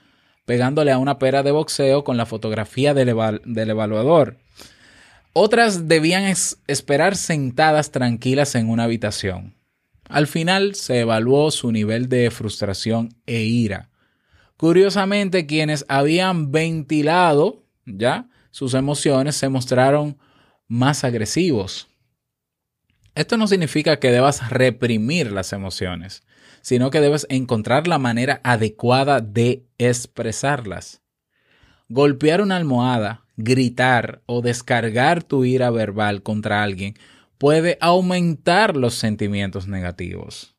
pegándole 0.46 0.90
a 0.92 0.98
una 0.98 1.18
pera 1.18 1.42
de 1.42 1.52
boxeo 1.52 2.02
con 2.02 2.16
la 2.16 2.26
fotografía 2.26 2.94
del, 2.94 3.10
eval- 3.10 3.42
del 3.44 3.70
evaluador. 3.70 4.38
Otras 5.34 5.88
debían 5.88 6.24
es- 6.24 6.58
esperar 6.66 7.16
sentadas 7.16 7.90
tranquilas 7.90 8.54
en 8.54 8.70
una 8.70 8.84
habitación. 8.84 9.54
Al 10.08 10.26
final 10.26 10.74
se 10.74 11.00
evaluó 11.00 11.50
su 11.50 11.70
nivel 11.70 12.08
de 12.08 12.30
frustración 12.30 13.14
e 13.26 13.42
ira. 13.42 13.90
Curiosamente, 14.56 15.46
quienes 15.46 15.84
habían 15.88 16.52
ventilado 16.52 17.64
ya 17.86 18.28
sus 18.50 18.74
emociones 18.74 19.36
se 19.36 19.48
mostraron 19.48 20.16
más 20.68 21.04
agresivos. 21.04 21.88
Esto 23.14 23.36
no 23.36 23.46
significa 23.46 23.98
que 23.98 24.10
debas 24.10 24.50
reprimir 24.50 25.30
las 25.30 25.52
emociones, 25.52 26.22
sino 26.62 26.90
que 26.90 27.00
debes 27.00 27.26
encontrar 27.30 27.86
la 27.86 27.98
manera 27.98 28.40
adecuada 28.42 29.20
de 29.20 29.66
expresarlas. 29.78 31.02
Golpear 31.88 32.40
una 32.40 32.56
almohada, 32.56 33.24
gritar 33.36 34.22
o 34.26 34.40
descargar 34.40 35.22
tu 35.22 35.44
ira 35.44 35.70
verbal 35.70 36.22
contra 36.22 36.62
alguien 36.62 36.94
puede 37.38 37.76
aumentar 37.80 38.76
los 38.76 38.94
sentimientos 38.94 39.68
negativos. 39.68 40.53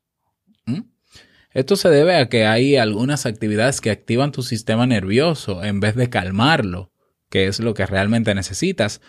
Esto 1.56 1.78
se 1.78 1.88
debe 1.88 2.18
a 2.18 2.28
que 2.28 2.46
hay 2.46 2.76
algunas 2.76 3.26
actividades 3.26 3.80
que 3.80 3.90
activan 3.90 4.34
tu 4.34 4.44
sistema 4.44 4.86
nervioso 4.86 5.64
en 5.64 5.80
vez 5.80 5.96
de 5.96 6.10
calmarlo, 6.10 6.92
que 7.30 7.48
es 7.48 7.62
lo 7.62 7.74
que 7.74 7.86
realmente 7.86 8.36
necesitas. 8.36 9.00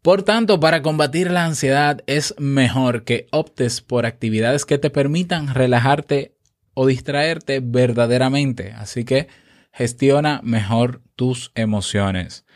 Por 0.00 0.22
tanto, 0.22 0.60
para 0.60 0.82
combatir 0.82 1.32
la 1.32 1.44
ansiedad 1.44 2.04
es 2.06 2.36
mejor 2.38 3.02
que 3.02 3.26
optes 3.32 3.80
por 3.80 4.06
actividades 4.06 4.64
que 4.64 4.78
te 4.78 4.88
permitan 4.88 5.52
relajarte 5.52 6.36
o 6.74 6.86
distraerte 6.86 7.58
verdaderamente. 7.60 8.70
Así 8.70 9.04
que 9.04 9.26
gestiona 9.72 10.40
mejor 10.44 11.02
tus 11.16 11.50
emociones. 11.56 12.46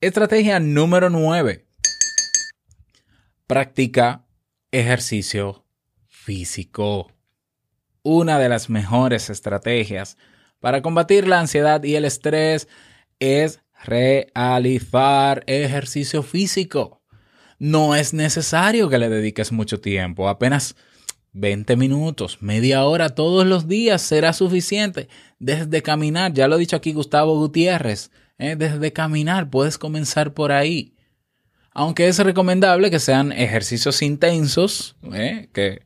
Estrategia 0.00 0.58
número 0.58 1.10
9. 1.10 1.64
Practica 3.46 4.26
ejercicio 4.72 5.64
físico. 6.08 7.13
Una 8.06 8.38
de 8.38 8.50
las 8.50 8.68
mejores 8.68 9.30
estrategias 9.30 10.18
para 10.60 10.82
combatir 10.82 11.26
la 11.26 11.40
ansiedad 11.40 11.82
y 11.82 11.94
el 11.94 12.04
estrés 12.04 12.68
es 13.18 13.62
realizar 13.82 15.42
ejercicio 15.46 16.22
físico. 16.22 17.00
No 17.58 17.94
es 17.94 18.12
necesario 18.12 18.90
que 18.90 18.98
le 18.98 19.08
dediques 19.08 19.52
mucho 19.52 19.80
tiempo, 19.80 20.28
apenas 20.28 20.76
20 21.32 21.76
minutos, 21.76 22.42
media 22.42 22.84
hora 22.84 23.14
todos 23.14 23.46
los 23.46 23.68
días 23.68 24.02
será 24.02 24.34
suficiente. 24.34 25.08
Desde 25.38 25.80
caminar, 25.80 26.34
ya 26.34 26.46
lo 26.46 26.56
ha 26.56 26.58
dicho 26.58 26.76
aquí 26.76 26.92
Gustavo 26.92 27.38
Gutiérrez, 27.38 28.10
¿eh? 28.36 28.54
desde 28.54 28.92
caminar 28.92 29.48
puedes 29.48 29.78
comenzar 29.78 30.34
por 30.34 30.52
ahí. 30.52 30.94
Aunque 31.70 32.06
es 32.06 32.18
recomendable 32.18 32.90
que 32.90 33.00
sean 33.00 33.32
ejercicios 33.32 34.02
intensos, 34.02 34.94
¿eh? 35.14 35.48
que, 35.54 35.80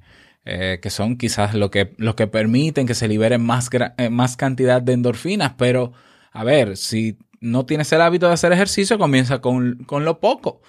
eh, 0.51 0.79
que 0.81 0.89
son 0.89 1.19
quizás 1.19 1.55
lo 1.55 1.71
que, 1.71 1.95
lo 1.99 2.17
que 2.17 2.27
permiten 2.27 2.87
que 2.87 2.95
se 2.95 3.07
liberen 3.07 3.45
más, 3.45 3.69
eh, 3.99 4.09
más 4.09 4.37
cantidad 4.39 4.81
de 4.81 4.95
endorfinas, 4.95 5.53
pero 5.59 5.93
a 6.33 6.43
ver, 6.43 6.79
si 6.79 7.19
no 7.41 7.67
tienes 7.67 7.93
el 7.93 8.01
hábito 8.01 8.29
de 8.29 8.33
hacer 8.33 8.53
ejercicio, 8.53 8.99
comienza 8.99 9.41
con, 9.41 9.85
con 9.85 10.05
lo 10.07 10.21
poco. 10.21 10.63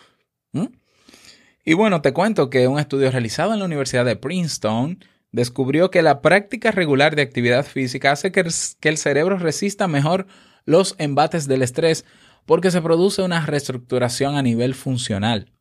Y 1.63 1.74
bueno, 1.74 2.02
te 2.02 2.12
cuento 2.12 2.50
que 2.50 2.68
un 2.68 2.78
estudio 2.80 3.10
realizado 3.10 3.54
en 3.54 3.60
la 3.60 3.65
Universidad 3.65 4.04
de 4.04 4.15
Princeton 4.18 5.00
descubrió 5.32 5.92
que 5.92 6.02
la 6.02 6.22
práctica 6.22 6.72
regular 6.72 7.15
de 7.15 7.22
actividad 7.22 7.65
física 7.65 8.12
hace 8.12 8.32
que 8.32 8.46
que 8.80 8.89
el 8.89 8.98
cerebro 8.98 9.38
resista 9.38 9.88
mejor 9.88 10.28
los 10.65 10.96
embates 10.98 11.48
del 11.48 11.62
estrés 11.62 12.06
porque 12.46 12.72
se 12.72 12.82
produce 12.82 13.22
una 13.22 13.46
reestructuración 13.46 14.36
a 14.36 14.42
nivel 14.42 14.76
funcional. 14.76 15.54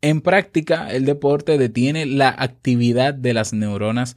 En 0.00 0.20
práctica, 0.20 0.92
el 0.92 1.04
deporte 1.04 1.58
detiene 1.58 2.06
la 2.06 2.28
actividad 2.28 3.14
de 3.14 3.34
las 3.34 3.52
neuronas 3.52 4.16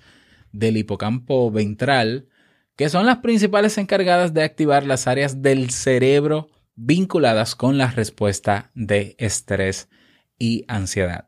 del 0.51 0.77
hipocampo 0.77 1.49
ventral, 1.51 2.27
que 2.75 2.89
son 2.89 3.05
las 3.05 3.17
principales 3.17 3.77
encargadas 3.77 4.33
de 4.33 4.43
activar 4.43 4.85
las 4.85 5.07
áreas 5.07 5.41
del 5.41 5.71
cerebro 5.71 6.49
vinculadas 6.75 7.55
con 7.55 7.77
la 7.77 7.87
respuesta 7.91 8.71
de 8.73 9.15
estrés 9.17 9.89
y 10.37 10.65
ansiedad. 10.67 11.27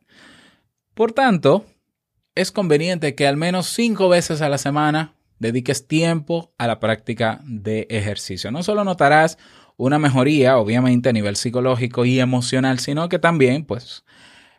Por 0.93 1.11
tanto, 1.11 1.65
es 2.35 2.51
conveniente 2.51 3.15
que 3.15 3.27
al 3.27 3.37
menos 3.37 3.67
cinco 3.67 4.09
veces 4.09 4.41
a 4.41 4.49
la 4.49 4.57
semana 4.57 5.15
dediques 5.39 5.87
tiempo 5.87 6.53
a 6.57 6.67
la 6.67 6.79
práctica 6.79 7.41
de 7.43 7.87
ejercicio. 7.89 8.51
No 8.51 8.63
solo 8.63 8.83
notarás 8.83 9.37
una 9.77 9.99
mejoría, 9.99 10.57
obviamente, 10.57 11.09
a 11.09 11.13
nivel 11.13 11.35
psicológico 11.35 12.05
y 12.05 12.19
emocional, 12.19 12.79
sino 12.79 13.09
que 13.09 13.19
también, 13.19 13.65
pues, 13.65 14.03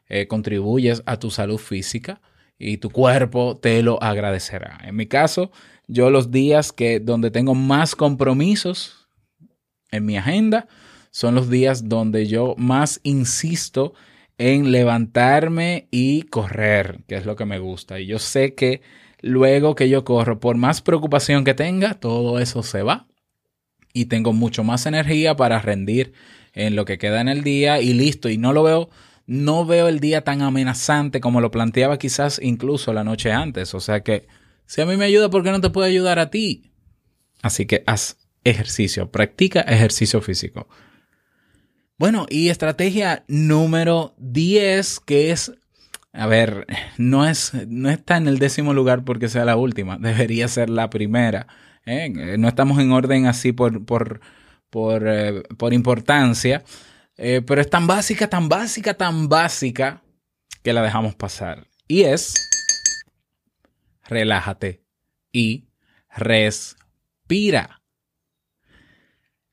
eh, 0.09 0.27
contribuyes 0.27 1.03
a 1.07 1.19
tu 1.19 1.31
salud 1.31 1.59
física 1.59 2.21
y 2.59 2.79
tu 2.79 2.91
cuerpo 2.91 3.57
te 3.57 3.83
lo 3.83 4.03
agradecerá. 4.03 4.79
En 4.85 4.97
mi 4.97 5.07
caso, 5.07 5.51
yo 5.87 6.11
los 6.11 6.31
días 6.31 6.73
que 6.73 7.01
donde 7.01 7.31
tengo 7.31 7.55
más 7.55 7.95
compromisos 7.95 9.09
en 9.91 10.07
mi 10.07 10.17
agenda 10.17 10.69
son 11.11 11.35
los 11.35 11.49
días 11.49 11.89
donde 11.89 12.27
yo 12.27 12.55
más 12.59 13.01
insisto 13.03 13.95
en 14.39 14.73
levantarme 14.73 15.89
y 15.91 16.23
correr, 16.23 17.05
que 17.07 17.17
es 17.17 17.25
lo 17.25 17.37
que 17.37 17.45
me 17.45 17.59
gusta. 17.59 18.01
Y 18.01 18.07
yo 18.07 18.19
sé 18.19 18.55
que 18.55 18.83
luego 19.21 19.75
que 19.75 19.89
yo 19.89 20.05
corro, 20.05 20.41
por 20.41 20.57
más 20.57 20.83
preocupación 20.83 21.45
que 21.45 21.55
tenga, 21.55 21.95
todo 21.95 22.41
eso 22.41 22.63
se 22.63 22.83
va 22.83 23.07
y 23.93 24.07
tengo 24.07 24.33
mucho 24.33 24.65
más 24.65 24.87
energía 24.87 25.37
para 25.37 25.61
rendir 25.61 26.13
en 26.53 26.77
lo 26.77 26.85
que 26.85 26.99
queda 26.99 27.21
en 27.21 27.29
el 27.29 27.43
día 27.43 27.81
y 27.81 27.95
listo. 27.95 28.29
Y 28.29 28.37
no 28.37 28.53
lo 28.53 28.63
veo, 28.65 28.91
no 29.27 29.65
veo 29.65 29.89
el 29.89 30.01
día 30.01 30.23
tan 30.23 30.43
amenazante 30.43 31.21
como 31.21 31.41
lo 31.41 31.51
planteaba 31.51 31.99
quizás 31.99 32.41
incluso 32.43 32.93
la 32.93 33.05
noche 33.05 33.33
antes. 33.33 33.75
O 33.75 33.81
sea 33.81 34.03
que 34.03 34.27
si 34.67 34.81
a 34.81 34.87
mí 34.87 34.97
me 34.97 35.05
ayuda, 35.05 35.31
¿por 35.31 35.43
qué 35.43 35.51
no 35.51 35.61
te 35.61 35.71
puede 35.71 35.89
ayudar 35.89 36.19
a 36.19 36.31
ti? 36.31 36.71
Así 37.43 37.67
que 37.67 37.83
haz 37.87 38.19
ejercicio, 38.45 39.11
practica 39.11 39.61
ejercicio 39.61 40.21
físico. 40.21 40.69
Bueno, 41.97 42.27
y 42.29 42.49
estrategia 42.49 43.25
número 43.29 44.15
10, 44.19 45.01
que 45.01 45.31
es, 45.31 45.53
a 46.13 46.27
ver, 46.27 46.67
no, 46.99 47.27
es, 47.27 47.53
no 47.69 47.89
está 47.89 48.17
en 48.17 48.27
el 48.27 48.39
décimo 48.39 48.75
lugar 48.75 49.05
porque 49.05 49.29
sea 49.29 49.45
la 49.45 49.57
última, 49.57 49.97
debería 50.01 50.49
ser 50.49 50.71
la 50.71 50.91
primera. 50.91 51.47
¿eh? 51.87 52.11
No 52.39 52.49
estamos 52.49 52.79
en 52.79 52.93
orden 52.93 53.27
así 53.27 53.53
por, 53.53 53.85
por, 53.85 54.21
por, 54.71 55.07
eh, 55.07 55.43
por 55.57 55.73
importancia, 55.73 56.65
eh, 57.17 57.43
pero 57.47 57.61
es 57.61 57.71
tan 57.71 57.87
básica, 57.87 58.29
tan 58.29 58.49
básica, 58.49 58.95
tan 58.95 59.29
básica 59.29 60.03
que 60.63 60.73
la 60.73 60.83
dejamos 60.83 61.15
pasar. 61.15 61.67
Y 61.87 62.03
es, 62.03 62.35
relájate 64.05 64.83
y 65.33 65.69
respira. 66.09 67.83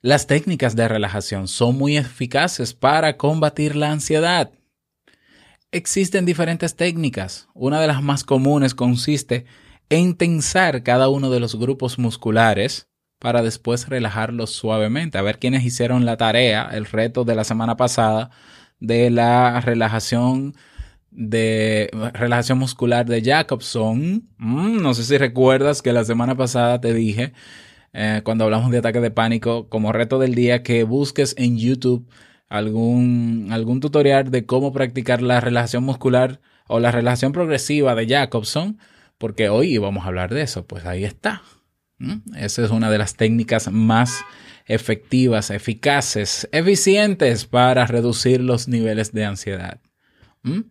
Las 0.02 0.26
técnicas 0.26 0.76
de 0.76 0.88
relajación 0.88 1.48
son 1.48 1.78
muy 1.78 1.98
eficaces 1.98 2.74
para 2.74 3.18
combatir 3.18 3.76
la 3.76 3.92
ansiedad. 3.92 4.52
Existen 5.72 6.26
diferentes 6.26 6.76
técnicas. 6.76 7.48
Una 7.54 7.80
de 7.80 7.88
las 7.88 8.02
más 8.02 8.24
comunes 8.24 8.74
consiste 8.74 9.46
en 9.90 10.16
tensar 10.16 10.84
cada 10.84 11.10
uno 11.10 11.30
de 11.30 11.40
los 11.40 11.56
grupos 11.56 12.00
musculares 12.00 12.91
para 13.22 13.44
después 13.44 13.88
relajarlos 13.88 14.50
suavemente. 14.50 15.20
A 15.20 15.22
ver 15.22 15.38
quiénes 15.38 15.64
hicieron 15.64 16.06
la 16.06 16.18
tarea, 16.18 16.68
el 16.74 16.86
reto 16.86 17.24
de 17.24 17.36
la 17.36 17.44
semana 17.44 17.78
pasada 17.78 18.32
de 18.80 19.12
la 19.12 19.62
relajación 19.62 20.56
de 21.12 21.92
relajación 22.14 22.58
muscular 22.58 23.06
de 23.06 23.22
Jacobson. 23.22 24.28
Mm, 24.38 24.82
no 24.82 24.94
sé 24.96 25.04
si 25.04 25.18
recuerdas 25.20 25.84
que 25.84 25.94
la 25.94 26.04
semana 26.04 26.36
pasada 26.36 26.82
te 26.82 26.94
dije, 26.96 27.34
eh, 27.94 28.22
cuando 28.24 28.46
hablamos 28.46 28.72
de 28.72 28.80
ataque 28.80 29.02
de 29.02 29.12
pánico, 29.12 29.70
como 29.70 29.92
reto 29.92 30.18
del 30.18 30.34
día, 30.34 30.64
que 30.64 30.84
busques 30.84 31.36
en 31.38 31.60
YouTube 31.60 32.10
algún, 32.50 33.50
algún 33.52 33.82
tutorial 33.82 34.32
de 34.32 34.48
cómo 34.48 34.74
practicar 34.74 35.22
la 35.22 35.40
relajación 35.42 35.84
muscular 35.84 36.42
o 36.68 36.80
la 36.80 36.92
relajación 36.92 37.34
progresiva 37.34 37.94
de 37.94 38.08
Jacobson, 38.08 38.80
porque 39.20 39.50
hoy 39.50 39.78
vamos 39.78 40.06
a 40.06 40.08
hablar 40.08 40.34
de 40.34 40.42
eso. 40.42 40.66
Pues 40.66 40.86
ahí 40.88 41.04
está. 41.04 41.44
¿Mm? 42.02 42.36
Esa 42.36 42.66
es 42.66 42.72
una 42.72 42.90
de 42.90 42.98
las 42.98 43.16
técnicas 43.16 43.72
más 43.72 44.26
efectivas, 44.66 45.52
eficaces, 45.52 46.50
eficientes 46.52 47.46
para 47.46 47.86
reducir 47.86 48.42
los 48.42 48.68
niveles 48.68 49.12
de 49.12 49.26
ansiedad. 49.26 49.80
¿Mm? 50.42 50.62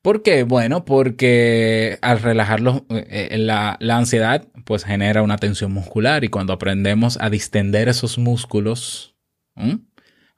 ¿Por 0.00 0.22
qué? 0.22 0.44
Bueno, 0.44 0.86
porque 0.86 1.98
al 2.00 2.20
relajarlo, 2.20 2.86
eh, 2.88 3.36
la, 3.38 3.76
la, 3.80 3.98
ansiedad 3.98 4.48
pues 4.64 4.84
genera 4.84 5.22
una 5.22 5.36
tensión 5.36 5.72
muscular 5.72 6.24
y 6.24 6.28
cuando 6.28 6.54
aprendemos 6.54 7.18
a 7.20 7.28
distender 7.28 7.88
esos 7.88 8.16
músculos, 8.16 9.16
¿m? 9.56 9.80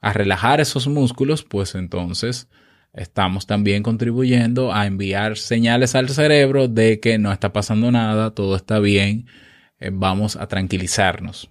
a 0.00 0.12
relajar 0.12 0.60
esos 0.60 0.88
músculos, 0.88 1.44
pues 1.44 1.76
entonces 1.76 2.48
estamos 2.92 3.46
también 3.46 3.84
contribuyendo 3.84 4.72
a 4.72 4.86
enviar 4.86 5.36
señales 5.36 5.94
al 5.94 6.08
cerebro 6.08 6.66
de 6.66 6.98
que 6.98 7.18
no 7.18 7.30
está 7.30 7.52
pasando 7.52 7.92
nada, 7.92 8.34
todo 8.34 8.56
está 8.56 8.80
bien, 8.80 9.26
eh, 9.28 9.49
vamos 9.90 10.36
a 10.36 10.46
tranquilizarnos. 10.46 11.48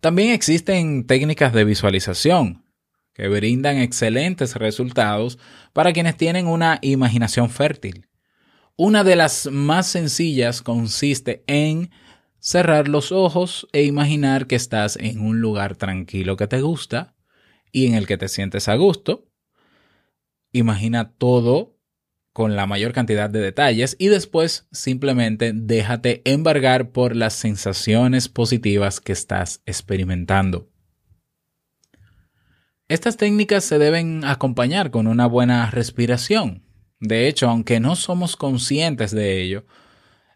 También 0.00 0.32
existen 0.32 1.06
técnicas 1.06 1.52
de 1.52 1.64
visualización 1.64 2.64
que 3.12 3.28
brindan 3.28 3.78
excelentes 3.78 4.56
resultados 4.56 5.38
para 5.72 5.92
quienes 5.92 6.16
tienen 6.16 6.46
una 6.46 6.78
imaginación 6.82 7.50
fértil. 7.50 8.06
Una 8.76 9.04
de 9.04 9.16
las 9.16 9.50
más 9.50 9.86
sencillas 9.86 10.62
consiste 10.62 11.44
en 11.46 11.90
cerrar 12.38 12.88
los 12.88 13.12
ojos 13.12 13.68
e 13.72 13.84
imaginar 13.84 14.46
que 14.46 14.56
estás 14.56 14.96
en 14.96 15.20
un 15.20 15.40
lugar 15.40 15.76
tranquilo 15.76 16.36
que 16.36 16.46
te 16.46 16.62
gusta 16.62 17.14
y 17.72 17.86
en 17.86 17.94
el 17.94 18.06
que 18.06 18.16
te 18.16 18.28
sientes 18.28 18.68
a 18.68 18.76
gusto. 18.76 19.28
Imagina 20.52 21.12
todo 21.12 21.76
con 22.32 22.56
la 22.56 22.66
mayor 22.66 22.92
cantidad 22.92 23.28
de 23.28 23.40
detalles 23.40 23.96
y 23.98 24.08
después 24.08 24.68
simplemente 24.72 25.52
déjate 25.54 26.22
embargar 26.24 26.90
por 26.90 27.16
las 27.16 27.34
sensaciones 27.34 28.28
positivas 28.28 29.00
que 29.00 29.12
estás 29.12 29.62
experimentando. 29.66 30.68
Estas 32.88 33.16
técnicas 33.16 33.64
se 33.64 33.78
deben 33.78 34.24
acompañar 34.24 34.90
con 34.90 35.06
una 35.06 35.26
buena 35.26 35.70
respiración. 35.70 36.64
De 36.98 37.28
hecho, 37.28 37.48
aunque 37.48 37.80
no 37.80 37.96
somos 37.96 38.36
conscientes 38.36 39.12
de 39.12 39.40
ello, 39.42 39.64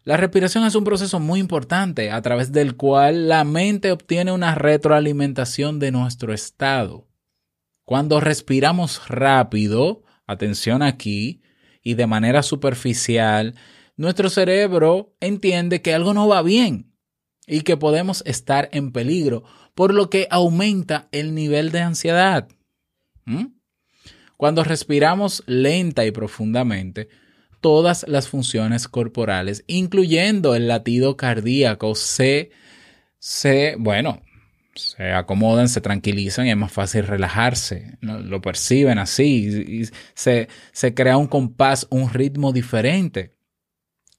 la 0.05 0.17
respiración 0.17 0.63
es 0.65 0.75
un 0.75 0.83
proceso 0.83 1.19
muy 1.19 1.39
importante 1.39 2.11
a 2.11 2.21
través 2.21 2.51
del 2.51 2.75
cual 2.75 3.27
la 3.27 3.43
mente 3.43 3.91
obtiene 3.91 4.31
una 4.31 4.53
retroalimentación 4.55 5.79
de 5.79 5.91
nuestro 5.91 6.31
estado. 6.31 7.07
Cuando 7.83 8.19
respiramos 8.19 9.09
rápido, 9.09 10.03
atención 10.27 10.81
aquí, 10.81 11.41
y 11.85 11.93
de 11.93 12.07
manera 12.07 12.43
superficial, 12.43 13.53
nuestro 13.95 14.29
cerebro 14.29 15.15
entiende 15.21 15.81
que 15.83 15.93
algo 15.93 16.13
no 16.13 16.27
va 16.27 16.41
bien 16.41 16.91
y 17.47 17.61
que 17.61 17.77
podemos 17.77 18.23
estar 18.25 18.69
en 18.73 18.91
peligro, 18.91 19.43
por 19.75 19.93
lo 19.93 20.09
que 20.09 20.27
aumenta 20.31 21.07
el 21.11 21.35
nivel 21.35 21.71
de 21.71 21.81
ansiedad. 21.81 22.49
Cuando 24.35 24.63
respiramos 24.63 25.43
lenta 25.45 26.05
y 26.05 26.11
profundamente, 26.11 27.07
todas 27.61 28.05
las 28.07 28.27
funciones 28.27 28.87
corporales, 28.87 29.63
incluyendo 29.67 30.55
el 30.55 30.67
latido 30.67 31.15
cardíaco, 31.15 31.93
se, 31.93 32.49
se, 33.19 33.75
bueno, 33.77 34.23
se 34.75 35.11
acomodan, 35.11 35.69
se 35.69 35.81
tranquilizan 35.81 36.47
y 36.47 36.51
es 36.51 36.57
más 36.57 36.71
fácil 36.71 37.07
relajarse. 37.07 37.97
Lo 38.01 38.41
perciben 38.41 38.99
así 38.99 39.65
y 39.67 39.89
se, 40.13 40.47
se 40.71 40.93
crea 40.93 41.17
un 41.17 41.27
compás, 41.27 41.87
un 41.89 42.11
ritmo 42.11 42.51
diferente. 42.51 43.35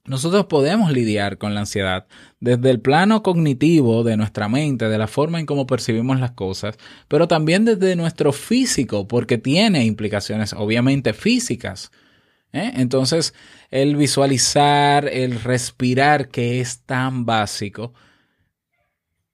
Nosotros 0.06 0.46
podemos 0.46 0.92
lidiar 0.92 1.36
con 1.36 1.54
la 1.54 1.60
ansiedad 1.60 2.06
desde 2.38 2.70
el 2.70 2.80
plano 2.80 3.22
cognitivo 3.24 4.04
de 4.04 4.16
nuestra 4.16 4.48
mente, 4.48 4.88
de 4.88 4.98
la 4.98 5.08
forma 5.08 5.40
en 5.40 5.46
cómo 5.46 5.66
percibimos 5.66 6.20
las 6.20 6.30
cosas, 6.30 6.76
pero 7.08 7.26
también 7.26 7.64
desde 7.64 7.96
nuestro 7.96 8.32
físico, 8.32 9.08
porque 9.08 9.36
tiene 9.36 9.84
implicaciones 9.84 10.52
obviamente 10.52 11.12
físicas. 11.12 11.90
¿eh? 12.52 12.72
Entonces, 12.76 13.34
el 13.70 13.96
visualizar, 13.96 15.08
el 15.08 15.40
respirar, 15.42 16.28
que 16.28 16.60
es 16.60 16.82
tan 16.82 17.26
básico, 17.26 17.92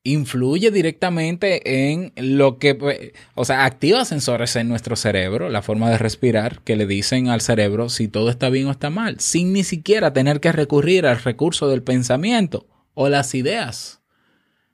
influye 0.05 0.71
directamente 0.71 1.93
en 1.93 2.13
lo 2.17 2.59
que, 2.59 3.13
o 3.35 3.45
sea, 3.45 3.65
activa 3.65 4.05
sensores 4.05 4.57
en 4.57 4.69
nuestro 4.69 4.97
cerebro, 4.97 5.49
la 5.49 5.63
forma 5.63 5.91
de 5.91 5.99
respirar, 5.99 6.61
que 6.63 6.77
le 6.77 6.87
dicen 6.87 7.29
al 7.29 7.41
cerebro 7.41 7.89
si 7.89 8.09
todo 8.09 8.29
está 8.31 8.49
bien 8.49 8.67
o 8.67 8.73
está 8.73 8.91
mal, 8.91 9.21
sin 9.21 9.53
ni 9.53 9.63
siquiera 9.63 10.13
tener 10.13 10.41
que 10.41 10.53
recurrir 10.53 11.07
al 11.07 11.23
recurso 11.23 11.69
del 11.69 11.83
pensamiento 11.83 12.67
o 12.95 13.09
las 13.09 13.35
ideas. 13.35 14.01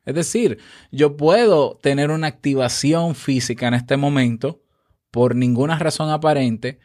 Es 0.07 0.15
decir, 0.15 0.59
yo 0.91 1.19
puedo 1.19 1.79
tener 1.83 2.11
una 2.11 2.29
activación 2.29 3.15
física 3.15 3.69
en 3.69 3.75
este 3.75 3.99
momento 3.99 4.63
por 5.11 5.35
ninguna 5.35 5.79
razón 5.79 6.09
aparente, 6.09 6.79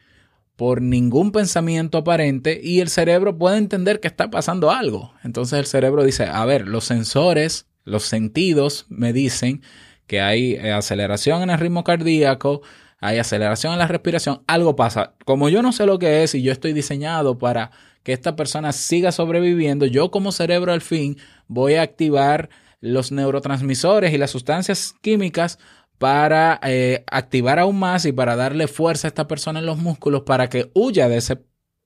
por 0.56 0.82
ningún 0.82 1.32
pensamiento 1.32 1.96
aparente 1.96 2.60
y 2.62 2.80
el 2.80 2.90
cerebro 2.90 3.38
puede 3.38 3.56
entender 3.56 4.00
que 4.00 4.08
está 4.08 4.30
pasando 4.30 4.70
algo. 4.70 5.14
Entonces 5.24 5.58
el 5.58 5.64
cerebro 5.64 6.04
dice, 6.04 6.26
a 6.26 6.44
ver, 6.44 6.68
los 6.68 6.84
sensores 6.84 7.66
los 7.84 8.04
sentidos 8.04 8.86
me 8.88 9.12
dicen 9.12 9.62
que 10.06 10.20
hay 10.20 10.54
eh, 10.54 10.72
aceleración 10.72 11.42
en 11.42 11.50
el 11.50 11.58
ritmo 11.58 11.84
cardíaco, 11.84 12.62
hay 13.00 13.18
aceleración 13.18 13.72
en 13.74 13.78
la 13.78 13.86
respiración, 13.86 14.42
algo 14.46 14.76
pasa. 14.76 15.14
Como 15.24 15.48
yo 15.48 15.62
no 15.62 15.72
sé 15.72 15.86
lo 15.86 15.98
que 15.98 16.22
es 16.22 16.34
y 16.34 16.42
yo 16.42 16.52
estoy 16.52 16.72
diseñado 16.72 17.38
para 17.38 17.70
que 18.02 18.12
esta 18.12 18.36
persona 18.36 18.72
siga 18.72 19.12
sobreviviendo, 19.12 19.86
yo 19.86 20.10
como 20.10 20.32
cerebro 20.32 20.72
al 20.72 20.80
fin 20.80 21.16
voy 21.46 21.74
a 21.74 21.82
activar 21.82 22.50
los 22.80 23.12
neurotransmisores 23.12 24.12
y 24.12 24.18
las 24.18 24.30
sustancias 24.30 24.94
químicas 25.00 25.58
para 25.98 26.60
eh, 26.64 27.04
activar 27.10 27.58
aún 27.58 27.78
más 27.78 28.04
y 28.04 28.12
para 28.12 28.36
darle 28.36 28.68
fuerza 28.68 29.06
a 29.06 29.08
esta 29.08 29.26
persona 29.26 29.60
en 29.60 29.66
los 29.66 29.78
músculos 29.78 30.22
para 30.22 30.48
que 30.48 30.70
huya 30.74 31.08
de 31.08 31.16
ese 31.16 31.38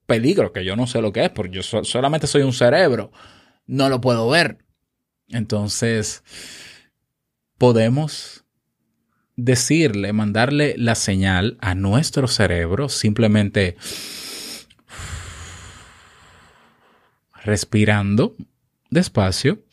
peligro, 0.05 0.51
que 0.51 0.65
yo 0.65 0.75
no 0.75 0.87
sé 0.87 1.01
lo 1.01 1.13
que 1.13 1.25
es, 1.25 1.29
porque 1.29 1.55
yo 1.55 1.63
so 1.63 1.83
solamente 1.83 2.27
soy 2.27 2.41
un 2.41 2.51
cerebro, 2.51 3.11
no 3.67 3.87
lo 3.87 4.01
puedo 4.01 4.27
ver, 4.27 4.57
entonces, 5.31 6.23
podemos 7.57 8.43
decirle, 9.35 10.11
mandarle 10.13 10.75
la 10.77 10.95
señal 10.95 11.57
a 11.61 11.75
nuestro 11.75 12.27
cerebro 12.27 12.89
simplemente 12.89 13.77
respirando 17.43 18.35
despacio. 18.89 19.63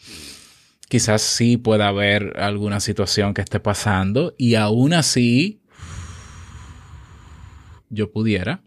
Quizás 0.89 1.23
sí 1.23 1.57
pueda 1.57 1.89
haber 1.89 2.39
alguna 2.39 2.79
situación 2.81 3.35
que 3.35 3.43
esté 3.43 3.59
pasando 3.59 4.35
y 4.39 4.55
aún 4.55 4.93
así 4.93 5.61
yo 7.89 8.13
pudiera 8.13 8.63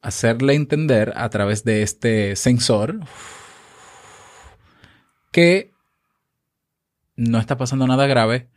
hacerle 0.00 0.54
entender 0.54 1.12
a 1.16 1.28
través 1.30 1.64
de 1.64 1.82
este 1.82 2.36
sensor 2.36 3.00
que 5.34 5.72
no 7.16 7.40
está 7.40 7.56
pasando 7.56 7.88
nada 7.88 8.06
grave, 8.06 8.48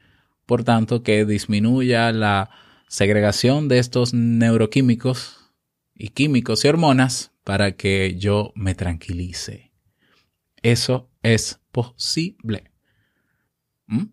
por 0.46 0.64
tanto 0.64 1.02
que 1.02 1.26
disminuya 1.26 2.12
la 2.12 2.52
segregación 2.88 3.68
de 3.68 3.80
estos 3.80 4.14
neuroquímicos 4.14 5.52
y 5.96 6.10
químicos 6.10 6.64
y 6.64 6.68
hormonas 6.68 7.32
para 7.44 7.72
que 7.72 8.16
yo 8.20 8.52
me 8.54 8.76
tranquilice. 8.76 9.72
Eso 10.62 11.10
es 11.24 11.60
posible. 11.72 12.70
¿Mm? 13.88 14.10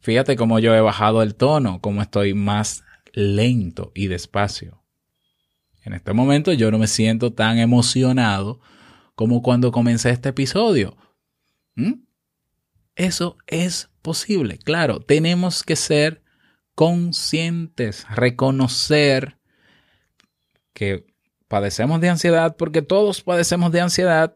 Fíjate 0.00 0.36
cómo 0.36 0.58
yo 0.58 0.74
he 0.74 0.80
bajado 0.80 1.20
el 1.22 1.34
tono, 1.34 1.82
cómo 1.82 2.00
estoy 2.00 2.32
más 2.32 2.82
lento 3.12 3.92
y 3.94 4.06
despacio. 4.06 4.82
En 5.82 5.92
este 5.92 6.14
momento 6.14 6.54
yo 6.54 6.70
no 6.70 6.78
me 6.78 6.86
siento 6.86 7.34
tan 7.34 7.58
emocionado 7.58 8.58
como 9.14 9.42
cuando 9.42 9.70
comencé 9.70 10.08
este 10.08 10.30
episodio. 10.30 10.96
¿Mm? 11.74 12.05
Eso 12.96 13.36
es 13.46 13.90
posible. 14.02 14.58
Claro, 14.58 15.00
tenemos 15.00 15.62
que 15.62 15.76
ser 15.76 16.22
conscientes, 16.74 18.06
reconocer 18.08 19.38
que 20.72 21.06
padecemos 21.48 22.00
de 22.00 22.08
ansiedad, 22.08 22.56
porque 22.56 22.82
todos 22.82 23.22
padecemos 23.22 23.72
de 23.72 23.80
ansiedad 23.80 24.34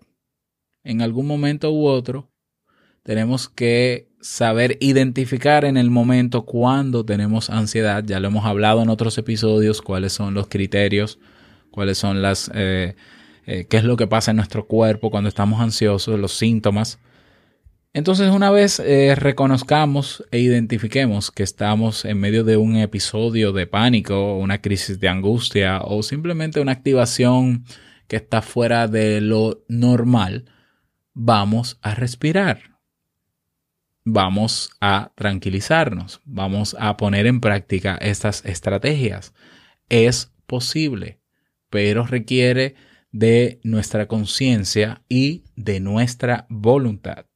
en 0.85 1.03
algún 1.03 1.27
momento 1.27 1.73
u 1.73 1.87
otro. 1.87 2.31
Tenemos 3.03 3.49
que 3.49 4.09
saber 4.21 4.77
identificar 4.81 5.65
en 5.65 5.77
el 5.77 5.91
momento 5.91 6.45
cuando 6.45 7.05
tenemos 7.05 7.51
ansiedad. 7.51 8.05
Ya 8.05 8.21
lo 8.21 8.29
hemos 8.29 8.45
hablado 8.45 8.83
en 8.83 8.91
otros 8.91 9.17
episodios, 9.19 9.81
cuáles 9.83 10.13
son 10.13 10.35
los 10.35 10.49
criterios, 10.49 11.19
cuáles 11.71 11.99
son 11.99 12.23
las, 12.23 12.51
eh, 12.55 12.95
eh, 13.47 13.67
qué 13.69 13.79
es 13.79 13.85
lo 13.85 13.97
que 13.97 14.07
pasa 14.07 14.31
en 14.31 14.37
nuestro 14.37 14.67
cuerpo 14.67 15.11
cuando 15.11 15.29
estamos 15.29 15.61
ansiosos, 15.61 16.19
los 16.19 16.33
síntomas. 16.33 16.99
Entonces, 17.93 18.31
una 18.31 18.53
vez 18.53 18.79
eh, 18.79 19.17
reconozcamos 19.17 20.25
e 20.31 20.39
identifiquemos 20.39 21.33
que 21.33 21.43
estamos 21.43 22.05
en 22.05 22.21
medio 22.21 22.45
de 22.45 22.57
un 22.57 22.77
episodio 22.77 23.53
de 23.53 23.67
pánico, 23.67 24.37
una 24.37 24.61
crisis 24.61 25.01
de 25.01 25.09
angustia 25.09 25.81
o 25.83 26.05
simplemente 26.05 26.61
una 26.61 26.71
activación 26.71 27.65
que 28.07 28.17
está 28.17 28.43
fuera 28.43 28.87
de 28.87 29.21
lo 29.21 29.65
normal, 29.69 30.45
vamos 31.15 31.79
a 31.83 31.97
respirar. 31.97 32.79
Vamos 34.05 34.71
a 34.81 35.11
tranquilizarnos, 35.17 36.21
vamos 36.25 36.77
a 36.79 36.97
poner 36.97 37.27
en 37.27 37.41
práctica 37.41 37.97
estas 37.97 38.45
estrategias. 38.45 39.35
Es 39.89 40.33
posible, 40.47 41.21
pero 41.71 42.07
requiere 42.07 42.77
de 43.11 43.61
nuestra 43.65 44.07
conciencia 44.07 45.03
y 45.09 45.45
de 45.57 45.81
nuestra 45.81 46.47
voluntad. 46.49 47.30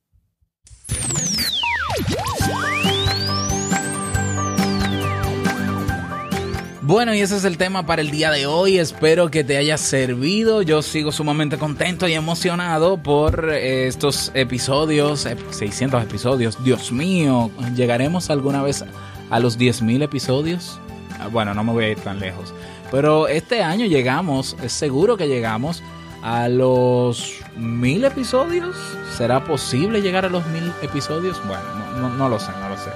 Bueno, 6.87 7.14
y 7.14 7.20
ese 7.20 7.37
es 7.39 7.45
el 7.47 7.57
tema 7.57 7.87
para 7.87 8.03
el 8.03 8.11
día 8.11 8.30
de 8.30 8.45
hoy. 8.47 8.78
Espero 8.78 9.30
que 9.30 9.43
te 9.43 9.57
haya 9.57 9.78
servido. 9.78 10.61
Yo 10.61 10.82
sigo 10.82 11.12
sumamente 11.12 11.57
contento 11.57 12.07
y 12.07 12.12
emocionado 12.12 12.99
por 12.99 13.49
eh, 13.51 13.87
estos 13.87 14.30
episodios, 14.35 15.24
eh, 15.24 15.37
600 15.51 16.03
episodios. 16.03 16.62
Dios 16.62 16.93
mío, 16.93 17.51
¿llegaremos 17.74 18.28
alguna 18.28 18.62
vez 18.62 18.85
a 19.30 19.41
los 19.41 19.59
10.000 19.59 20.03
episodios? 20.03 20.78
Ah, 21.18 21.28
Bueno, 21.28 21.55
no 21.55 21.64
me 21.64 21.72
voy 21.72 21.85
a 21.87 21.89
ir 21.91 21.99
tan 22.01 22.20
lejos. 22.20 22.53
Pero 22.91 23.28
este 23.28 23.62
año 23.62 23.87
llegamos, 23.87 24.55
es 24.62 24.72
seguro 24.72 25.16
que 25.16 25.26
llegamos 25.26 25.82
a 26.22 26.49
los 26.49 27.37
mil 27.57 28.05
episodios. 28.05 28.76
¿Será 29.16 29.43
posible 29.45 30.03
llegar 30.03 30.26
a 30.26 30.28
los 30.28 30.47
mil 30.49 30.70
episodios? 30.82 31.41
Bueno, 31.47 31.62
no, 31.97 32.09
no- 32.11 32.14
no 32.14 32.28
lo 32.28 32.39
sé, 32.39 32.51
no 32.61 32.68
lo 32.68 32.76
sé. 32.76 32.91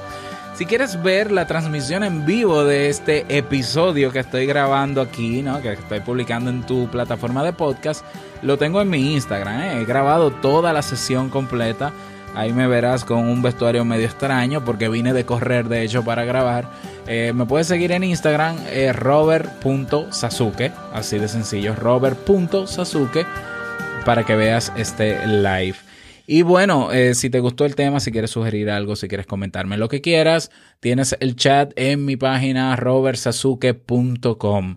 Si 0.59 0.67
quieres 0.67 1.01
ver 1.05 1.31
la 1.31 1.47
transmisión 1.47 2.03
en 2.03 2.27
vivo 2.27 2.65
de 2.65 2.89
este 2.89 3.25
episodio 3.29 4.11
que 4.11 4.19
estoy 4.19 4.45
grabando 4.45 5.01
aquí, 5.01 5.41
¿no? 5.41 5.63
que 5.63 5.75
estoy 5.75 6.01
publicando 6.01 6.51
en 6.51 6.65
tu 6.65 6.89
plataforma 6.89 7.45
de 7.45 7.53
podcast, 7.53 8.05
lo 8.43 8.59
tengo 8.59 8.83
en 8.83 8.91
mi 8.91 9.15
Instagram. 9.15 9.61
¿eh? 9.61 9.81
He 9.81 9.85
grabado 9.85 10.33
toda 10.33 10.73
la 10.73 10.83
sesión 10.83 11.29
completa. 11.29 11.93
Ahí 12.35 12.53
me 12.53 12.67
verás 12.67 13.05
con 13.05 13.29
un 13.29 13.41
vestuario 13.41 13.85
medio 13.85 14.07
extraño 14.07 14.65
porque 14.65 14.89
vine 14.89 15.13
de 15.13 15.25
correr, 15.25 15.69
de 15.69 15.85
hecho, 15.85 16.03
para 16.03 16.25
grabar. 16.25 16.69
Eh, 17.07 17.33
me 17.33 17.47
puedes 17.47 17.69
seguir 17.69 17.93
en 17.93 18.03
Instagram, 18.03 18.57
eh, 18.67 18.93
robert.sasuke, 18.93 20.73
así 20.93 21.21
de 21.21 21.29
sencillo, 21.29 21.77
robert.sasuke, 21.77 23.25
para 24.05 24.25
que 24.25 24.35
veas 24.35 24.73
este 24.77 25.25
live. 25.25 25.88
Y 26.31 26.43
bueno, 26.43 26.93
eh, 26.93 27.15
si 27.15 27.31
te 27.31 27.41
gustó 27.41 27.65
el 27.65 27.75
tema, 27.75 28.01
si 28.01 28.13
quieres 28.13 28.33
sugerir 28.33 28.69
algo, 28.69 28.97
si 28.97 29.09
quieres 29.09 29.27
comentarme 29.27 29.79
lo 29.79 29.89
que 29.89 30.03
quieras, 30.03 30.51
tienes 30.79 31.17
el 31.21 31.37
chat 31.37 31.73
en 31.77 32.05
mi 32.05 32.17
página 32.17 32.77
robertsasuke.com. 32.77 34.77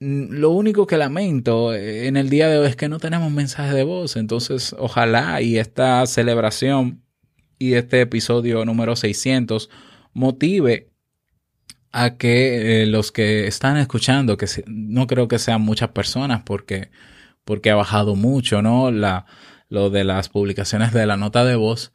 Mm, 0.00 0.30
Lo 0.30 0.48
único 0.48 0.86
que 0.86 0.96
lamento 0.96 1.74
eh, 1.74 2.06
en 2.06 2.16
el 2.16 2.30
día 2.30 2.48
de 2.48 2.56
hoy 2.56 2.68
es 2.68 2.76
que 2.76 2.88
no 2.88 2.98
tenemos 3.00 3.30
mensaje 3.30 3.74
de 3.74 3.84
voz, 3.84 4.16
entonces 4.16 4.74
ojalá 4.78 5.42
y 5.42 5.58
esta 5.58 6.06
celebración 6.06 7.02
y 7.58 7.74
este 7.74 8.00
episodio 8.00 8.64
número 8.64 8.96
600 8.96 9.68
motive 10.14 10.88
a 11.90 12.16
que 12.16 12.84
eh, 12.84 12.86
los 12.86 13.12
que 13.12 13.46
están 13.46 13.76
escuchando, 13.76 14.38
que 14.38 14.46
no 14.66 15.06
creo 15.06 15.28
que 15.28 15.38
sean 15.38 15.60
muchas 15.60 15.90
personas 15.90 16.44
porque, 16.46 16.90
porque 17.44 17.70
ha 17.70 17.74
bajado 17.74 18.16
mucho, 18.16 18.62
¿no? 18.62 18.90
La, 18.90 19.26
lo 19.72 19.88
de 19.88 20.04
las 20.04 20.28
publicaciones 20.28 20.92
de 20.92 21.06
la 21.06 21.16
nota 21.16 21.46
de 21.46 21.56
voz. 21.56 21.92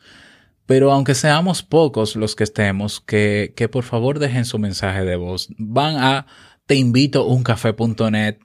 Pero 0.65 0.91
aunque 0.91 1.13
seamos 1.13 1.61
pocos 1.61 2.15
los 2.15 2.35
que 2.35 2.43
estemos, 2.43 2.99
que, 2.99 3.53
que 3.55 3.69
por 3.69 3.83
favor 3.83 4.17
dejen 4.17 4.45
su 4.45 4.57
mensaje 4.57 5.05
de 5.05 5.15
voz. 5.15 5.47
Van 5.57 5.95
a 5.97 6.25
teinvitouncafé.net. 6.65 8.39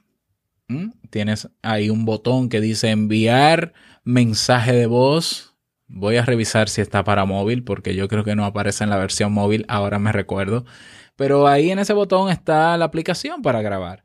¿Mm? 0.67 0.91
Tienes 1.09 1.49
ahí 1.63 1.89
un 1.89 2.05
botón 2.05 2.47
que 2.47 2.61
dice 2.61 2.91
enviar 2.91 3.73
mensaje 4.03 4.71
de 4.71 4.85
voz. 4.85 5.55
Voy 5.87 6.17
a 6.17 6.25
revisar 6.25 6.69
si 6.69 6.81
está 6.81 7.03
para 7.03 7.25
móvil, 7.25 7.63
porque 7.63 7.95
yo 7.95 8.07
creo 8.07 8.23
que 8.23 8.35
no 8.35 8.45
aparece 8.45 8.83
en 8.83 8.91
la 8.91 8.97
versión 8.97 9.33
móvil, 9.33 9.65
ahora 9.67 9.97
me 9.97 10.11
recuerdo. 10.11 10.63
Pero 11.15 11.47
ahí 11.47 11.71
en 11.71 11.79
ese 11.79 11.93
botón 11.93 12.29
está 12.29 12.77
la 12.77 12.85
aplicación 12.85 13.41
para 13.41 13.63
grabar. 13.63 14.03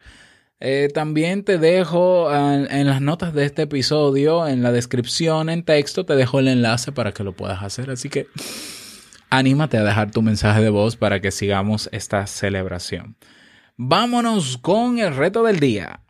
Eh, 0.61 0.89
también 0.93 1.45
te 1.45 1.59
dejo 1.59 2.35
en, 2.35 2.71
en 2.71 2.87
las 2.89 3.01
notas 3.01 3.33
de 3.33 3.45
este 3.45 3.63
episodio, 3.63 4.49
en 4.49 4.63
la 4.63 4.73
descripción, 4.73 5.51
en 5.51 5.63
texto, 5.63 6.05
te 6.05 6.17
dejo 6.17 6.41
el 6.41 6.49
enlace 6.49 6.91
para 6.91 7.13
que 7.13 7.25
lo 7.25 7.33
puedas 7.33 7.63
hacer. 7.63 7.91
Así 7.91 8.09
que 8.09 8.27
anímate 9.31 9.77
a 9.77 9.85
dejar 9.85 10.11
tu 10.11 10.23
mensaje 10.23 10.61
de 10.61 10.71
voz 10.71 10.97
para 10.97 11.21
que 11.21 11.31
sigamos 11.31 11.89
esta 11.93 12.27
celebración. 12.27 13.17
Vámonos 13.77 14.59
con 14.59 14.99
el 14.99 15.15
reto 15.15 15.45
del 15.45 15.61
día. 15.61 16.01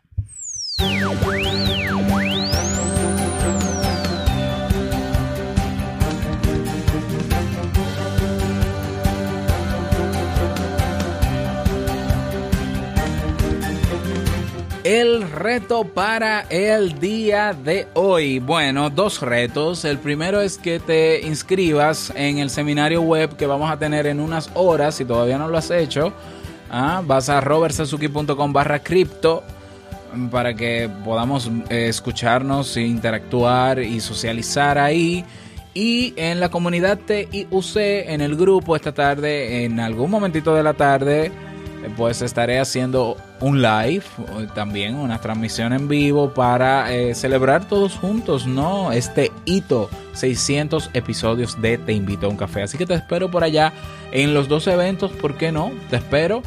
El 14.89 15.29
reto 15.29 15.83
para 15.83 16.47
el 16.49 16.99
día 16.99 17.53
de 17.53 17.85
hoy. 17.93 18.39
Bueno, 18.39 18.89
dos 18.89 19.21
retos. 19.21 19.85
El 19.85 19.99
primero 19.99 20.41
es 20.41 20.57
que 20.57 20.79
te 20.79 21.21
inscribas 21.21 22.11
en 22.15 22.39
el 22.39 22.49
seminario 22.49 23.03
web 23.03 23.37
que 23.37 23.45
vamos 23.45 23.69
a 23.69 23.77
tener 23.77 24.07
en 24.07 24.19
unas 24.19 24.49
horas. 24.55 24.95
Si 24.95 25.05
todavía 25.05 25.37
no 25.37 25.47
lo 25.47 25.59
has 25.59 25.69
hecho, 25.69 26.11
ah, 26.71 27.03
vas 27.05 27.29
a 27.29 27.39
robertsazuki.com 27.39 28.51
barra 28.51 28.79
cripto 28.79 29.43
para 30.31 30.55
que 30.55 30.89
podamos 31.05 31.51
eh, 31.69 31.85
escucharnos, 31.87 32.75
interactuar 32.75 33.77
y 33.77 33.99
socializar 33.99 34.79
ahí. 34.79 35.23
Y 35.75 36.15
en 36.17 36.39
la 36.39 36.49
comunidad 36.49 36.97
TIUC, 36.97 37.75
en 37.75 38.21
el 38.21 38.35
grupo 38.35 38.75
esta 38.75 38.91
tarde, 38.91 39.65
en 39.65 39.79
algún 39.79 40.09
momentito 40.09 40.55
de 40.55 40.63
la 40.63 40.73
tarde, 40.73 41.31
pues 41.95 42.21
estaré 42.21 42.59
haciendo 42.59 43.17
un 43.39 43.61
live, 43.61 44.03
o 44.33 44.43
también 44.53 44.95
una 44.95 45.19
transmisión 45.19 45.73
en 45.73 45.87
vivo 45.87 46.33
para 46.33 46.93
eh, 46.93 47.15
celebrar 47.15 47.67
todos 47.67 47.95
juntos, 47.95 48.45
¿no? 48.47 48.91
Este 48.91 49.31
hito, 49.45 49.89
600 50.13 50.91
episodios 50.93 51.61
de 51.61 51.77
Te 51.77 51.93
invito 51.93 52.27
a 52.27 52.29
un 52.29 52.37
café. 52.37 52.63
Así 52.63 52.77
que 52.77 52.85
te 52.85 52.93
espero 52.93 53.31
por 53.31 53.43
allá 53.43 53.73
en 54.11 54.33
los 54.33 54.47
dos 54.47 54.67
eventos, 54.67 55.11
¿por 55.11 55.35
qué 55.35 55.51
no? 55.51 55.71
Te 55.89 55.97
espero. 55.97 56.43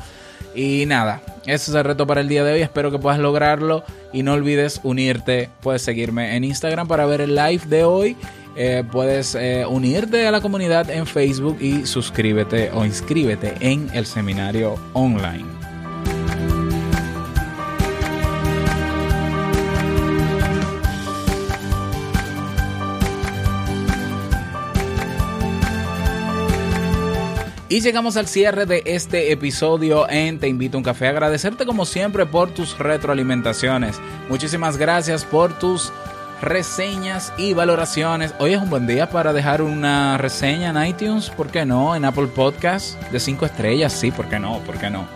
Y 0.55 0.85
nada, 0.87 1.23
ese 1.47 1.71
es 1.71 1.75
el 1.75 1.85
reto 1.85 2.07
para 2.07 2.21
el 2.21 2.29
día 2.29 2.45
de 2.45 2.53
hoy. 2.53 2.61
Espero 2.61 2.91
que 2.91 2.99
puedas 2.99 3.19
lograrlo 3.19 3.85
y 4.13 4.23
no 4.23 4.35
olvides 4.35 4.81
unirte. 4.83 5.49
Puedes 5.61 5.83
seguirme 5.83 6.37
en 6.37 6.45
Instagram 6.45 6.87
para 6.87 7.07
ver 7.07 7.23
el 7.23 7.35
live 7.35 7.63
de 7.67 7.85
hoy. 7.85 8.17
Eh, 8.55 8.85
puedes 8.91 9.35
eh, 9.35 9.65
unirte 9.67 10.27
a 10.27 10.31
la 10.31 10.41
comunidad 10.41 10.91
en 10.91 11.07
Facebook 11.07 11.57
y 11.61 11.87
suscríbete 11.87 12.71
o 12.73 12.85
inscríbete 12.85 13.55
en 13.61 13.89
el 13.95 14.07
seminario 14.07 14.75
online. 14.93 15.63
Y 27.73 27.81
llegamos 27.81 28.19
al 28.19 28.27
cierre 28.27 28.67
de 28.67 28.83
este 28.85 29.33
episodio 29.33 30.07
en 30.11 30.39
Te 30.39 30.47
invito 30.47 30.77
a 30.77 30.81
un 30.81 30.85
café. 30.85 31.09
Agradecerte 31.09 31.65
como 31.65 31.87
siempre 31.87 32.27
por 32.27 32.51
tus 32.51 32.77
retroalimentaciones. 32.79 33.99
Muchísimas 34.29 34.77
gracias 34.77 35.25
por 35.25 35.59
tus 35.59 35.91
reseñas 36.43 37.33
y 37.39 37.55
valoraciones. 37.55 38.35
Hoy 38.41 38.53
es 38.53 38.61
un 38.61 38.69
buen 38.69 38.87
día 38.87 39.09
para 39.09 39.33
dejar 39.33 39.63
una 39.63 40.19
reseña 40.19 40.71
en 40.71 40.87
iTunes, 40.89 41.31
¿por 41.31 41.49
qué 41.49 41.65
no? 41.65 41.95
En 41.95 42.05
Apple 42.05 42.27
Podcast 42.27 43.01
de 43.13 43.21
5 43.21 43.47
estrellas, 43.47 43.93
sí, 43.93 44.11
¿por 44.11 44.29
qué 44.29 44.41
no? 44.41 44.59
¿Por 44.59 44.77
qué 44.77 44.91
no? 44.91 45.07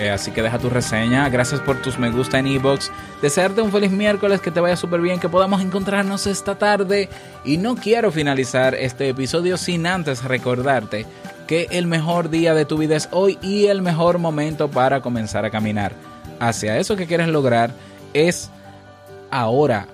Eh, 0.00 0.10
así 0.10 0.32
que 0.32 0.42
deja 0.42 0.58
tu 0.58 0.68
reseña. 0.68 1.28
Gracias 1.28 1.60
por 1.60 1.80
tus 1.80 1.96
me 1.96 2.10
gusta 2.10 2.40
en 2.40 2.48
iBox. 2.48 2.90
Desearte 3.22 3.60
un 3.60 3.70
feliz 3.70 3.92
miércoles, 3.92 4.40
que 4.40 4.50
te 4.50 4.58
vaya 4.58 4.76
súper 4.76 5.00
bien, 5.00 5.20
que 5.20 5.28
podamos 5.28 5.62
encontrarnos 5.62 6.26
esta 6.26 6.56
tarde. 6.56 7.08
Y 7.44 7.58
no 7.58 7.76
quiero 7.76 8.10
finalizar 8.10 8.74
este 8.74 9.08
episodio 9.08 9.56
sin 9.56 9.86
antes 9.86 10.24
recordarte 10.24 11.06
que 11.46 11.68
el 11.70 11.86
mejor 11.86 12.30
día 12.30 12.52
de 12.52 12.64
tu 12.64 12.78
vida 12.78 12.96
es 12.96 13.08
hoy 13.12 13.38
y 13.40 13.66
el 13.66 13.80
mejor 13.80 14.18
momento 14.18 14.68
para 14.68 15.00
comenzar 15.00 15.44
a 15.44 15.50
caminar 15.50 15.92
hacia 16.40 16.78
eso 16.78 16.96
que 16.96 17.06
quieres 17.06 17.28
lograr 17.28 17.70
es 18.12 18.50
ahora. 19.30 19.93